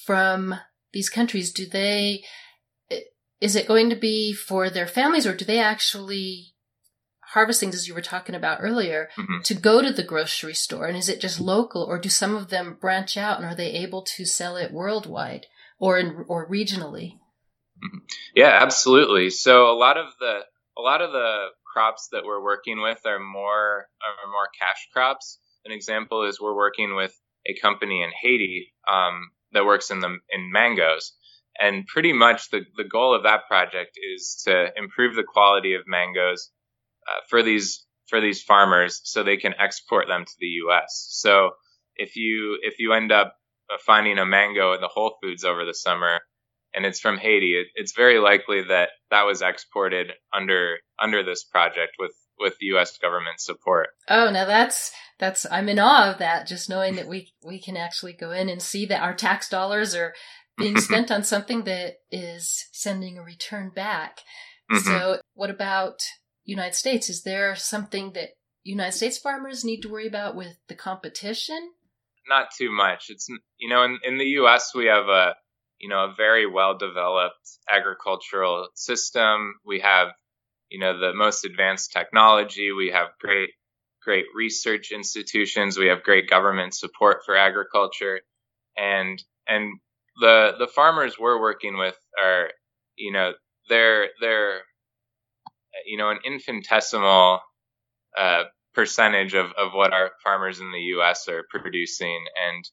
from 0.05 0.55
these 0.93 1.09
countries 1.09 1.51
do 1.51 1.65
they 1.67 2.23
is 3.39 3.55
it 3.55 3.67
going 3.67 3.89
to 3.89 3.95
be 3.95 4.33
for 4.33 4.69
their 4.69 4.87
families 4.87 5.27
or 5.27 5.35
do 5.35 5.45
they 5.45 5.59
actually 5.59 6.55
harvestings, 7.33 7.75
as 7.75 7.87
you 7.87 7.93
were 7.93 8.01
talking 8.01 8.35
about 8.35 8.59
earlier, 8.61 9.09
mm-hmm. 9.17 9.41
to 9.43 9.53
go 9.53 9.81
to 9.81 9.91
the 9.91 10.03
grocery 10.03 10.53
store? 10.53 10.87
And 10.87 10.97
is 10.97 11.09
it 11.09 11.19
just 11.19 11.39
local, 11.39 11.83
or 11.83 11.99
do 11.99 12.09
some 12.09 12.35
of 12.35 12.49
them 12.49 12.77
branch 12.79 13.17
out, 13.17 13.37
and 13.37 13.45
are 13.45 13.55
they 13.55 13.71
able 13.71 14.01
to 14.15 14.25
sell 14.25 14.55
it 14.55 14.71
worldwide 14.71 15.45
or 15.79 15.99
in, 15.99 16.25
or 16.27 16.49
regionally? 16.49 17.13
Mm-hmm. 17.83 17.97
Yeah, 18.35 18.57
absolutely. 18.61 19.29
So 19.29 19.69
a 19.69 19.77
lot 19.77 19.97
of 19.97 20.07
the 20.19 20.39
a 20.77 20.81
lot 20.81 21.01
of 21.01 21.11
the 21.11 21.47
crops 21.77 22.09
that 22.11 22.25
we're 22.25 22.43
working 22.43 22.81
with 22.81 22.99
are 23.05 23.19
more 23.19 23.85
are 24.01 24.31
more 24.31 24.49
cash 24.59 24.87
crops. 24.91 25.39
An 25.63 25.71
example 25.71 26.23
is 26.23 26.41
we're 26.41 26.55
working 26.55 26.95
with 26.95 27.13
a 27.45 27.53
company 27.61 28.01
in 28.01 28.09
Haiti 28.19 28.73
um, 28.91 29.29
that 29.51 29.63
works 29.63 29.91
in 29.91 29.99
the 29.99 30.17
in 30.31 30.51
mangoes. 30.51 31.13
And 31.59 31.85
pretty 31.85 32.13
much 32.13 32.49
the, 32.49 32.61
the 32.75 32.83
goal 32.83 33.15
of 33.15 33.23
that 33.23 33.47
project 33.47 33.91
is 34.15 34.41
to 34.45 34.69
improve 34.75 35.15
the 35.15 35.23
quality 35.23 35.75
of 35.75 35.81
mangoes 35.85 36.49
uh, 37.07 37.21
for 37.29 37.43
these 37.43 37.85
for 38.07 38.21
these 38.21 38.41
farmers 38.41 38.99
so 39.03 39.21
they 39.21 39.37
can 39.37 39.53
export 39.59 40.07
them 40.07 40.25
to 40.25 40.33
the 40.39 40.53
U.S. 40.65 41.07
So 41.11 41.51
if 41.95 42.15
you 42.15 42.57
if 42.63 42.79
you 42.79 42.93
end 42.93 43.11
up 43.11 43.35
finding 43.85 44.17
a 44.17 44.25
mango 44.25 44.73
in 44.73 44.81
the 44.81 44.87
Whole 44.87 45.15
Foods 45.21 45.43
over 45.43 45.63
the 45.63 45.75
summer 45.75 46.21
and 46.77 46.85
it's 46.85 46.99
from 46.99 47.17
Haiti, 47.17 47.55
it, 47.59 47.67
it's 47.73 47.95
very 47.95 48.19
likely 48.19 48.61
that 48.61 48.89
that 49.09 49.25
was 49.25 49.41
exported 49.41 50.11
under 50.31 50.77
under 51.01 51.23
this 51.23 51.43
project 51.43 51.93
with 51.97 52.13
with 52.39 52.53
U.S. 52.61 52.99
government 52.99 53.39
support. 53.39 53.89
Oh, 54.07 54.29
now 54.29 54.45
that's 54.45 54.91
that's 55.17 55.47
I'm 55.51 55.69
in 55.69 55.79
awe 55.79 56.11
of 56.11 56.19
that. 56.19 56.45
Just 56.45 56.69
knowing 56.69 56.95
that 56.95 57.07
we 57.07 57.33
we 57.43 57.59
can 57.59 57.75
actually 57.75 58.13
go 58.13 58.29
in 58.29 58.47
and 58.47 58.61
see 58.61 58.85
that 58.85 59.01
our 59.01 59.15
tax 59.15 59.49
dollars 59.49 59.95
are 59.95 60.13
being 60.55 60.77
spent 60.79 61.09
on 61.09 61.23
something 61.23 61.63
that 61.63 61.95
is 62.11 62.67
sending 62.71 63.17
a 63.17 63.23
return 63.23 63.71
back. 63.73 64.19
Mm-hmm. 64.71 64.85
So, 64.85 65.19
what 65.33 65.49
about 65.49 66.03
United 66.45 66.75
States, 66.75 67.09
is 67.09 67.23
there 67.23 67.55
something 67.55 68.13
that 68.13 68.29
United 68.63 68.93
States 68.93 69.17
farmers 69.17 69.65
need 69.65 69.81
to 69.81 69.89
worry 69.89 70.07
about 70.07 70.35
with 70.35 70.57
the 70.67 70.75
competition? 70.75 71.71
Not 72.29 72.49
too 72.55 72.71
much. 72.71 73.05
It's 73.09 73.27
you 73.57 73.67
know 73.67 73.83
in, 73.83 73.97
in 74.03 74.17
the 74.19 74.25
U.S. 74.41 74.75
we 74.75 74.85
have 74.85 75.07
a 75.07 75.35
you 75.79 75.89
know 75.89 76.05
a 76.05 76.13
very 76.15 76.45
well 76.47 76.77
developed 76.77 77.59
agricultural 77.71 78.69
system. 78.75 79.55
We 79.65 79.79
have 79.81 80.09
you 80.69 80.79
know 80.79 80.99
the 80.99 81.13
most 81.13 81.45
advanced 81.45 81.91
technology. 81.93 82.71
We 82.71 82.89
have 82.91 83.09
great 83.21 83.51
great 84.03 84.25
research 84.35 84.91
institutions. 84.91 85.77
We 85.77 85.87
have 85.87 86.03
great 86.03 86.29
government 86.29 86.75
support 86.75 87.19
for 87.25 87.37
agriculture, 87.37 88.21
and 88.77 89.21
and 89.47 89.79
the 90.21 90.53
the 90.59 90.67
farmers 90.67 91.17
we're 91.19 91.41
working 91.41 91.77
with 91.77 91.97
are 92.21 92.51
you 92.97 93.11
know 93.13 93.33
they're 93.69 94.09
they're 94.21 94.61
you 95.85 95.97
know, 95.97 96.09
an 96.09 96.19
infinitesimal 96.25 97.39
uh, 98.17 98.43
percentage 98.73 99.33
of, 99.33 99.47
of 99.57 99.73
what 99.73 99.93
our 99.93 100.11
farmers 100.23 100.59
in 100.59 100.71
the 100.71 100.79
U.S. 100.97 101.27
are 101.27 101.45
producing. 101.51 102.25
And, 102.49 102.65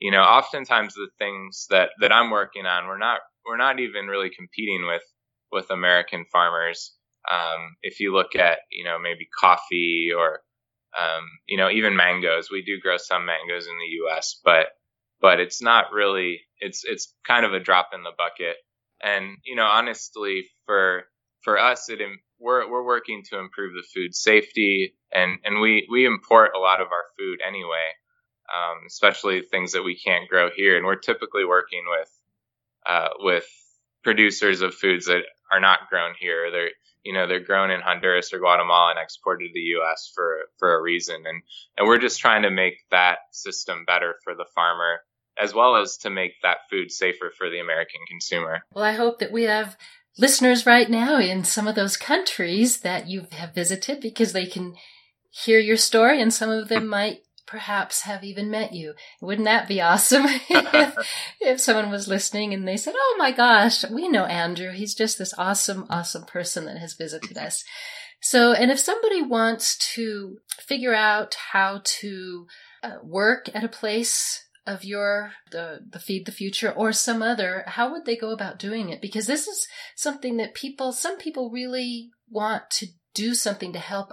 you 0.00 0.10
know, 0.10 0.22
oftentimes 0.22 0.94
the 0.94 1.08
things 1.18 1.66
that, 1.70 1.90
that 2.00 2.12
I'm 2.12 2.30
working 2.30 2.66
on, 2.66 2.86
we're 2.86 2.98
not, 2.98 3.20
we're 3.46 3.56
not 3.56 3.80
even 3.80 4.06
really 4.06 4.30
competing 4.30 4.86
with, 4.86 5.02
with 5.52 5.70
American 5.70 6.24
farmers. 6.32 6.94
Um, 7.30 7.76
if 7.82 8.00
you 8.00 8.12
look 8.12 8.34
at, 8.36 8.58
you 8.70 8.84
know, 8.84 8.98
maybe 8.98 9.28
coffee 9.38 10.10
or, 10.16 10.40
um, 10.98 11.24
you 11.46 11.56
know, 11.56 11.70
even 11.70 11.96
mangoes, 11.96 12.48
we 12.50 12.62
do 12.62 12.80
grow 12.80 12.96
some 12.96 13.26
mangoes 13.26 13.66
in 13.66 13.78
the 13.78 13.94
U.S., 13.96 14.40
but, 14.44 14.66
but 15.20 15.38
it's 15.38 15.62
not 15.62 15.92
really, 15.92 16.40
it's, 16.60 16.82
it's 16.84 17.14
kind 17.26 17.44
of 17.44 17.52
a 17.52 17.60
drop 17.60 17.90
in 17.94 18.02
the 18.02 18.12
bucket. 18.16 18.56
And, 19.02 19.36
you 19.44 19.54
know, 19.54 19.66
honestly, 19.66 20.44
for, 20.66 21.04
for 21.42 21.58
us, 21.58 21.88
it, 21.88 22.00
we're 22.40 22.68
we're 22.70 22.84
working 22.84 23.22
to 23.30 23.38
improve 23.38 23.74
the 23.74 23.86
food 23.94 24.14
safety, 24.14 24.96
and 25.12 25.38
and 25.44 25.60
we 25.60 25.86
we 25.90 26.06
import 26.06 26.52
a 26.56 26.58
lot 26.58 26.80
of 26.80 26.88
our 26.88 27.04
food 27.18 27.40
anyway, 27.46 27.86
um, 28.54 28.84
especially 28.86 29.42
things 29.42 29.72
that 29.72 29.82
we 29.82 29.96
can't 29.96 30.28
grow 30.28 30.50
here, 30.54 30.76
and 30.76 30.86
we're 30.86 30.96
typically 30.96 31.44
working 31.44 31.84
with 31.88 32.10
uh, 32.86 33.10
with 33.18 33.46
producers 34.02 34.62
of 34.62 34.74
foods 34.74 35.06
that 35.06 35.22
are 35.52 35.60
not 35.60 35.88
grown 35.88 36.14
here. 36.18 36.50
They're 36.50 36.70
you 37.04 37.12
know 37.12 37.26
they're 37.26 37.44
grown 37.44 37.70
in 37.70 37.80
Honduras 37.80 38.32
or 38.32 38.38
Guatemala 38.38 38.90
and 38.90 39.00
exported 39.02 39.48
to 39.48 39.52
the 39.54 39.60
U.S. 39.60 40.10
for 40.14 40.40
for 40.58 40.74
a 40.74 40.82
reason, 40.82 41.16
and 41.26 41.42
and 41.76 41.86
we're 41.86 41.98
just 41.98 42.20
trying 42.20 42.42
to 42.42 42.50
make 42.50 42.74
that 42.90 43.18
system 43.32 43.84
better 43.86 44.16
for 44.24 44.34
the 44.34 44.46
farmer 44.54 45.00
as 45.40 45.54
well 45.54 45.76
as 45.76 45.96
to 45.96 46.10
make 46.10 46.32
that 46.42 46.58
food 46.68 46.90
safer 46.90 47.32
for 47.36 47.48
the 47.48 47.60
American 47.60 48.00
consumer. 48.08 48.62
Well, 48.74 48.84
I 48.84 48.92
hope 48.92 49.20
that 49.20 49.32
we 49.32 49.44
have 49.44 49.76
listeners 50.18 50.66
right 50.66 50.90
now 50.90 51.18
in 51.18 51.44
some 51.44 51.66
of 51.66 51.74
those 51.74 51.96
countries 51.96 52.80
that 52.80 53.08
you 53.08 53.26
have 53.32 53.54
visited 53.54 54.00
because 54.00 54.32
they 54.32 54.46
can 54.46 54.74
hear 55.30 55.58
your 55.58 55.76
story 55.76 56.20
and 56.20 56.32
some 56.32 56.50
of 56.50 56.68
them 56.68 56.86
might 56.86 57.20
perhaps 57.50 58.02
have 58.02 58.22
even 58.22 58.48
met 58.48 58.72
you. 58.72 58.94
Wouldn't 59.20 59.46
that 59.46 59.66
be 59.66 59.80
awesome 59.80 60.24
if, 60.48 60.94
if 61.40 61.60
someone 61.60 61.90
was 61.90 62.06
listening 62.06 62.54
and 62.54 62.66
they 62.66 62.76
said, 62.76 62.94
Oh 62.96 63.16
my 63.18 63.32
gosh, 63.32 63.84
we 63.90 64.08
know 64.08 64.24
Andrew. 64.24 64.70
He's 64.70 64.94
just 64.94 65.18
this 65.18 65.34
awesome, 65.36 65.86
awesome 65.90 66.24
person 66.24 66.64
that 66.66 66.78
has 66.78 66.94
visited 66.94 67.36
us. 67.36 67.64
So, 68.22 68.52
and 68.52 68.70
if 68.70 68.78
somebody 68.78 69.22
wants 69.22 69.76
to 69.94 70.38
figure 70.60 70.94
out 70.94 71.34
how 71.52 71.80
to 71.84 72.46
uh, 72.82 72.96
work 73.02 73.48
at 73.52 73.64
a 73.64 73.68
place 73.68 74.46
of 74.66 74.84
your 74.84 75.32
the 75.50 75.80
the 75.90 75.98
feed 75.98 76.26
the 76.26 76.32
future 76.32 76.70
or 76.70 76.92
some 76.92 77.22
other 77.22 77.64
how 77.66 77.90
would 77.90 78.04
they 78.04 78.14
go 78.14 78.30
about 78.30 78.58
doing 78.58 78.90
it 78.90 79.00
because 79.00 79.26
this 79.26 79.48
is 79.48 79.66
something 79.96 80.36
that 80.36 80.52
people 80.52 80.92
some 80.92 81.16
people 81.16 81.50
really 81.50 82.10
want 82.28 82.68
to 82.68 82.86
do 83.14 83.34
something 83.34 83.72
to 83.72 83.78
help 83.78 84.12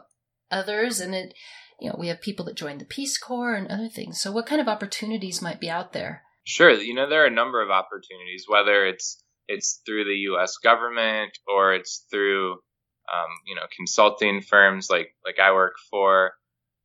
others 0.50 1.02
and 1.02 1.14
it 1.14 1.34
you 1.80 1.90
know 1.90 1.96
we 1.98 2.08
have 2.08 2.22
people 2.22 2.46
that 2.46 2.56
join 2.56 2.78
the 2.78 2.86
peace 2.86 3.18
corps 3.18 3.56
and 3.56 3.68
other 3.68 3.90
things 3.90 4.20
so 4.20 4.32
what 4.32 4.46
kind 4.46 4.62
of 4.62 4.68
opportunities 4.68 5.42
might 5.42 5.60
be 5.60 5.70
out 5.70 5.94
there 5.94 6.24
Sure, 6.48 6.72
you 6.72 6.94
know 6.94 7.10
there 7.10 7.24
are 7.24 7.28
a 7.28 7.30
number 7.30 7.62
of 7.62 7.70
opportunities, 7.70 8.46
whether 8.48 8.86
it's 8.86 9.22
it's 9.50 9.82
through 9.86 10.06
the 10.06 10.16
U.S. 10.32 10.56
government 10.64 11.38
or 11.46 11.74
it's 11.74 12.06
through 12.10 12.54
um, 12.54 13.32
you 13.46 13.54
know 13.54 13.64
consulting 13.76 14.42
firms 14.42 14.90
like 14.90 15.14
like 15.26 15.40
I 15.44 15.52
work 15.52 15.74
for, 15.92 16.32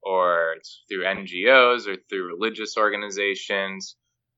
or 0.03 0.55
it's 0.57 0.83
through 0.89 1.05
NGOs 1.05 1.87
or 1.87 1.95
through 2.11 2.27
religious 2.27 2.77
organizations, 2.77 3.95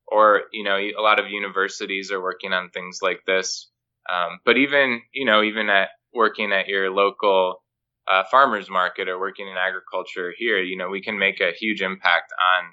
or 0.06 0.42
you 0.52 0.62
know 0.62 0.76
a 0.76 1.00
lot 1.00 1.18
of 1.18 1.30
universities 1.30 2.12
are 2.12 2.20
working 2.20 2.52
on 2.52 2.68
things 2.68 2.98
like 3.00 3.20
this. 3.26 3.70
Um, 4.06 4.40
but 4.44 4.58
even 4.58 5.00
you 5.14 5.24
know 5.24 5.42
even 5.42 5.70
at 5.70 5.88
working 6.12 6.52
at 6.52 6.68
your 6.68 6.90
local 6.90 7.63
uh, 8.08 8.24
farmers 8.30 8.68
market 8.68 9.08
or 9.08 9.18
working 9.18 9.48
in 9.48 9.56
agriculture 9.56 10.32
here, 10.36 10.60
you 10.60 10.76
know 10.76 10.88
we 10.88 11.02
can 11.02 11.18
make 11.18 11.40
a 11.40 11.52
huge 11.52 11.82
impact 11.82 12.32
on 12.38 12.70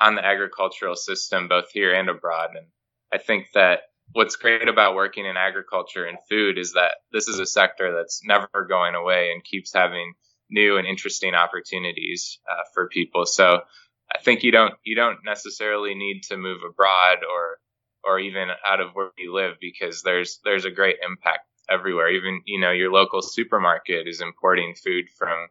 on 0.00 0.14
the 0.14 0.24
agricultural 0.24 0.96
system 0.96 1.48
both 1.48 1.70
here 1.72 1.94
and 1.94 2.08
abroad. 2.08 2.50
And 2.56 2.66
I 3.12 3.18
think 3.18 3.48
that 3.54 3.80
what's 4.12 4.36
great 4.36 4.68
about 4.68 4.94
working 4.94 5.26
in 5.26 5.36
agriculture 5.36 6.04
and 6.04 6.18
food 6.28 6.58
is 6.58 6.72
that 6.72 6.96
this 7.12 7.28
is 7.28 7.38
a 7.38 7.46
sector 7.46 7.94
that's 7.94 8.22
never 8.24 8.66
going 8.68 8.94
away 8.94 9.30
and 9.32 9.44
keeps 9.44 9.72
having 9.72 10.14
new 10.50 10.76
and 10.76 10.86
interesting 10.86 11.34
opportunities 11.34 12.38
uh, 12.50 12.62
for 12.74 12.88
people. 12.88 13.26
So 13.26 13.60
I 14.14 14.18
think 14.20 14.42
you 14.42 14.52
don't 14.52 14.74
you 14.84 14.94
don't 14.94 15.18
necessarily 15.24 15.94
need 15.94 16.22
to 16.24 16.36
move 16.36 16.60
abroad 16.68 17.18
or 17.28 17.58
or 18.04 18.18
even 18.18 18.48
out 18.66 18.80
of 18.80 18.90
where 18.94 19.10
you 19.16 19.32
live 19.32 19.56
because 19.60 20.02
there's 20.02 20.40
there's 20.44 20.64
a 20.64 20.70
great 20.70 20.96
impact 21.04 21.46
everywhere. 21.70 22.10
Even 22.10 22.40
you 22.46 22.60
know 22.60 22.70
your 22.70 22.92
local 22.92 23.22
supermarket 23.22 24.06
is 24.06 24.20
importing 24.20 24.74
food 24.74 25.06
from 25.16 25.48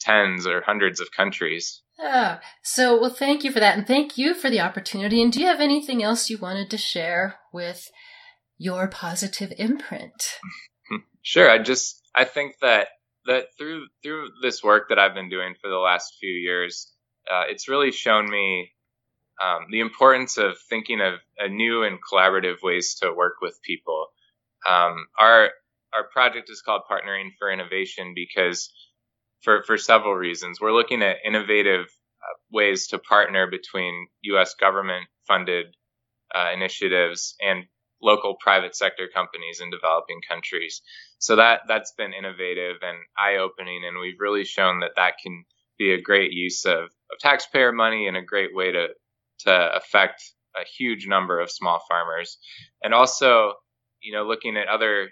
tens 0.00 0.46
or 0.46 0.60
hundreds 0.60 1.00
of 1.00 1.10
countries. 1.10 1.82
Ah, 1.98 2.40
so 2.62 3.00
well, 3.00 3.10
thank 3.10 3.44
you 3.44 3.52
for 3.52 3.60
that, 3.60 3.76
and 3.76 3.86
thank 3.86 4.18
you 4.18 4.34
for 4.34 4.50
the 4.50 4.60
opportunity. 4.60 5.22
And 5.22 5.32
do 5.32 5.40
you 5.40 5.46
have 5.46 5.60
anything 5.60 6.02
else 6.02 6.28
you 6.28 6.38
wanted 6.38 6.70
to 6.70 6.78
share 6.78 7.36
with 7.52 7.90
your 8.58 8.88
positive 8.88 9.52
imprint? 9.58 10.38
Sure. 11.26 11.50
I 11.50 11.58
just 11.58 12.00
I 12.14 12.22
think 12.22 12.54
that 12.62 12.86
that 13.26 13.46
through 13.58 13.86
through 14.00 14.28
this 14.42 14.62
work 14.62 14.90
that 14.90 14.98
I've 15.00 15.14
been 15.14 15.28
doing 15.28 15.56
for 15.60 15.68
the 15.68 15.76
last 15.76 16.14
few 16.20 16.30
years, 16.30 16.92
uh, 17.28 17.42
it's 17.48 17.68
really 17.68 17.90
shown 17.90 18.30
me 18.30 18.70
um, 19.42 19.66
the 19.72 19.80
importance 19.80 20.38
of 20.38 20.56
thinking 20.70 21.00
of 21.00 21.14
a 21.36 21.48
new 21.48 21.82
and 21.82 21.98
collaborative 22.00 22.62
ways 22.62 22.94
to 23.02 23.12
work 23.12 23.34
with 23.42 23.60
people. 23.62 24.06
Um, 24.68 25.06
our 25.18 25.50
our 25.94 26.04
project 26.12 26.50
is 26.50 26.62
called 26.62 26.82
Partnering 26.90 27.30
for 27.38 27.50
Innovation 27.50 28.12
because 28.14 28.70
for 29.42 29.62
for 29.62 29.78
several 29.78 30.14
reasons. 30.14 30.60
We're 30.60 30.72
looking 30.72 31.02
at 31.02 31.18
innovative 31.24 31.86
uh, 31.86 32.36
ways 32.50 32.88
to 32.88 32.98
partner 32.98 33.46
between 33.50 34.08
U.S. 34.22 34.54
government 34.54 35.06
funded 35.26 35.66
uh, 36.34 36.50
initiatives 36.54 37.34
and 37.40 37.64
local 38.02 38.36
private 38.40 38.76
sector 38.76 39.08
companies 39.12 39.60
in 39.60 39.70
developing 39.70 40.20
countries. 40.28 40.82
So 41.18 41.36
that 41.36 41.62
that's 41.68 41.92
been 41.92 42.12
innovative 42.12 42.76
and 42.82 42.98
eye 43.18 43.36
opening, 43.38 43.82
and 43.86 43.98
we've 43.98 44.20
really 44.20 44.44
shown 44.44 44.80
that 44.80 44.92
that 44.96 45.14
can 45.22 45.44
be 45.78 45.92
a 45.92 46.00
great 46.00 46.32
use 46.32 46.64
of, 46.64 46.84
of 46.84 47.18
taxpayer 47.20 47.72
money 47.72 48.06
and 48.06 48.16
a 48.16 48.22
great 48.22 48.54
way 48.54 48.72
to 48.72 48.88
to 49.40 49.76
affect 49.76 50.22
a 50.56 50.64
huge 50.78 51.06
number 51.06 51.38
of 51.38 51.50
small 51.50 51.82
farmers, 51.88 52.38
and 52.82 52.94
also 52.94 53.54
you 54.06 54.12
know 54.12 54.24
looking 54.24 54.56
at 54.56 54.68
other 54.68 55.10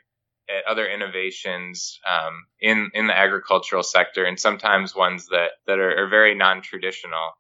at 0.48 0.70
other 0.70 0.86
innovations 0.86 1.98
um, 2.08 2.44
in 2.60 2.90
in 2.94 3.06
the 3.08 3.18
agricultural 3.18 3.82
sector, 3.82 4.24
and 4.24 4.38
sometimes 4.38 4.94
ones 4.94 5.26
that 5.30 5.50
that 5.66 5.78
are, 5.78 6.04
are 6.04 6.08
very 6.08 6.34
non-traditional. 6.34 7.32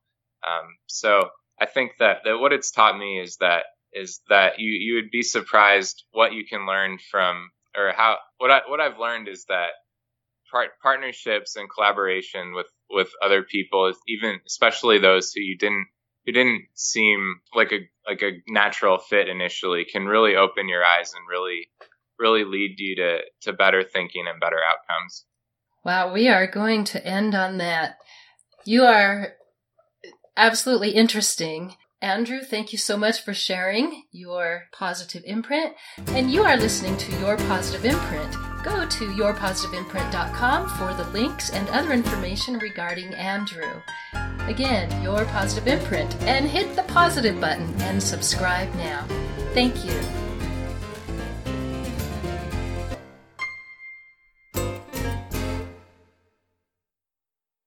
Um, 0.46 0.76
so 0.86 1.30
I 1.60 1.66
think 1.66 1.92
that 2.00 2.18
that 2.24 2.38
what 2.38 2.52
it's 2.52 2.72
taught 2.72 2.98
me 2.98 3.20
is 3.20 3.36
that 3.38 3.64
is 3.92 4.20
that 4.28 4.58
you 4.58 4.72
you 4.72 4.94
would 4.96 5.10
be 5.10 5.22
surprised 5.22 6.04
what 6.12 6.32
you 6.32 6.44
can 6.44 6.66
learn 6.66 6.98
from 7.10 7.50
or 7.76 7.92
how 7.96 8.18
what 8.38 8.50
I 8.50 8.60
what 8.68 8.80
I've 8.80 8.98
learned 8.98 9.28
is 9.28 9.44
that 9.48 9.70
part, 10.50 10.70
partnerships 10.82 11.56
and 11.56 11.68
collaboration 11.70 12.54
with 12.54 12.68
with 12.90 13.10
other 13.22 13.42
people, 13.42 13.92
even 14.08 14.40
especially 14.46 14.98
those 14.98 15.32
who 15.32 15.40
you 15.40 15.56
didn't 15.56 15.86
who 16.26 16.32
didn't 16.32 16.62
seem 16.74 17.40
like 17.54 17.72
a 17.72 17.80
like 18.08 18.22
a 18.22 18.42
natural 18.48 18.98
fit 18.98 19.28
initially, 19.28 19.84
can 19.90 20.06
really 20.06 20.36
open 20.36 20.68
your 20.68 20.84
eyes 20.84 21.12
and 21.14 21.22
really 21.28 21.68
really 22.18 22.44
lead 22.44 22.78
you 22.78 22.96
to 22.96 23.18
to 23.42 23.52
better 23.52 23.82
thinking 23.82 24.26
and 24.28 24.40
better 24.40 24.58
outcomes. 24.58 25.24
Wow, 25.84 26.12
we 26.12 26.28
are 26.28 26.46
going 26.46 26.84
to 26.84 27.06
end 27.06 27.34
on 27.34 27.58
that. 27.58 27.96
You 28.64 28.84
are 28.84 29.34
absolutely 30.36 30.90
interesting. 30.90 31.74
Andrew, 32.00 32.40
thank 32.40 32.72
you 32.72 32.78
so 32.78 32.96
much 32.96 33.22
for 33.22 33.32
sharing 33.32 34.04
your 34.10 34.64
positive 34.72 35.22
imprint. 35.24 35.74
And 36.08 36.30
you 36.30 36.42
are 36.42 36.56
listening 36.56 36.96
to 36.98 37.18
Your 37.18 37.36
Positive 37.36 37.84
Imprint. 37.84 38.53
Go 38.64 38.86
to 38.88 39.08
yourpositiveimprint.com 39.08 40.68
for 40.78 40.94
the 40.94 41.08
links 41.10 41.50
and 41.50 41.68
other 41.68 41.92
information 41.92 42.58
regarding 42.58 43.14
Andrew. 43.14 43.82
Again, 44.48 45.02
Your 45.02 45.26
Positive 45.26 45.68
Imprint, 45.68 46.14
and 46.22 46.46
hit 46.46 46.74
the 46.74 46.82
positive 46.84 47.38
button 47.40 47.74
and 47.82 48.02
subscribe 48.02 48.74
now. 48.74 49.06
Thank 49.52 49.84
you. 49.84 50.23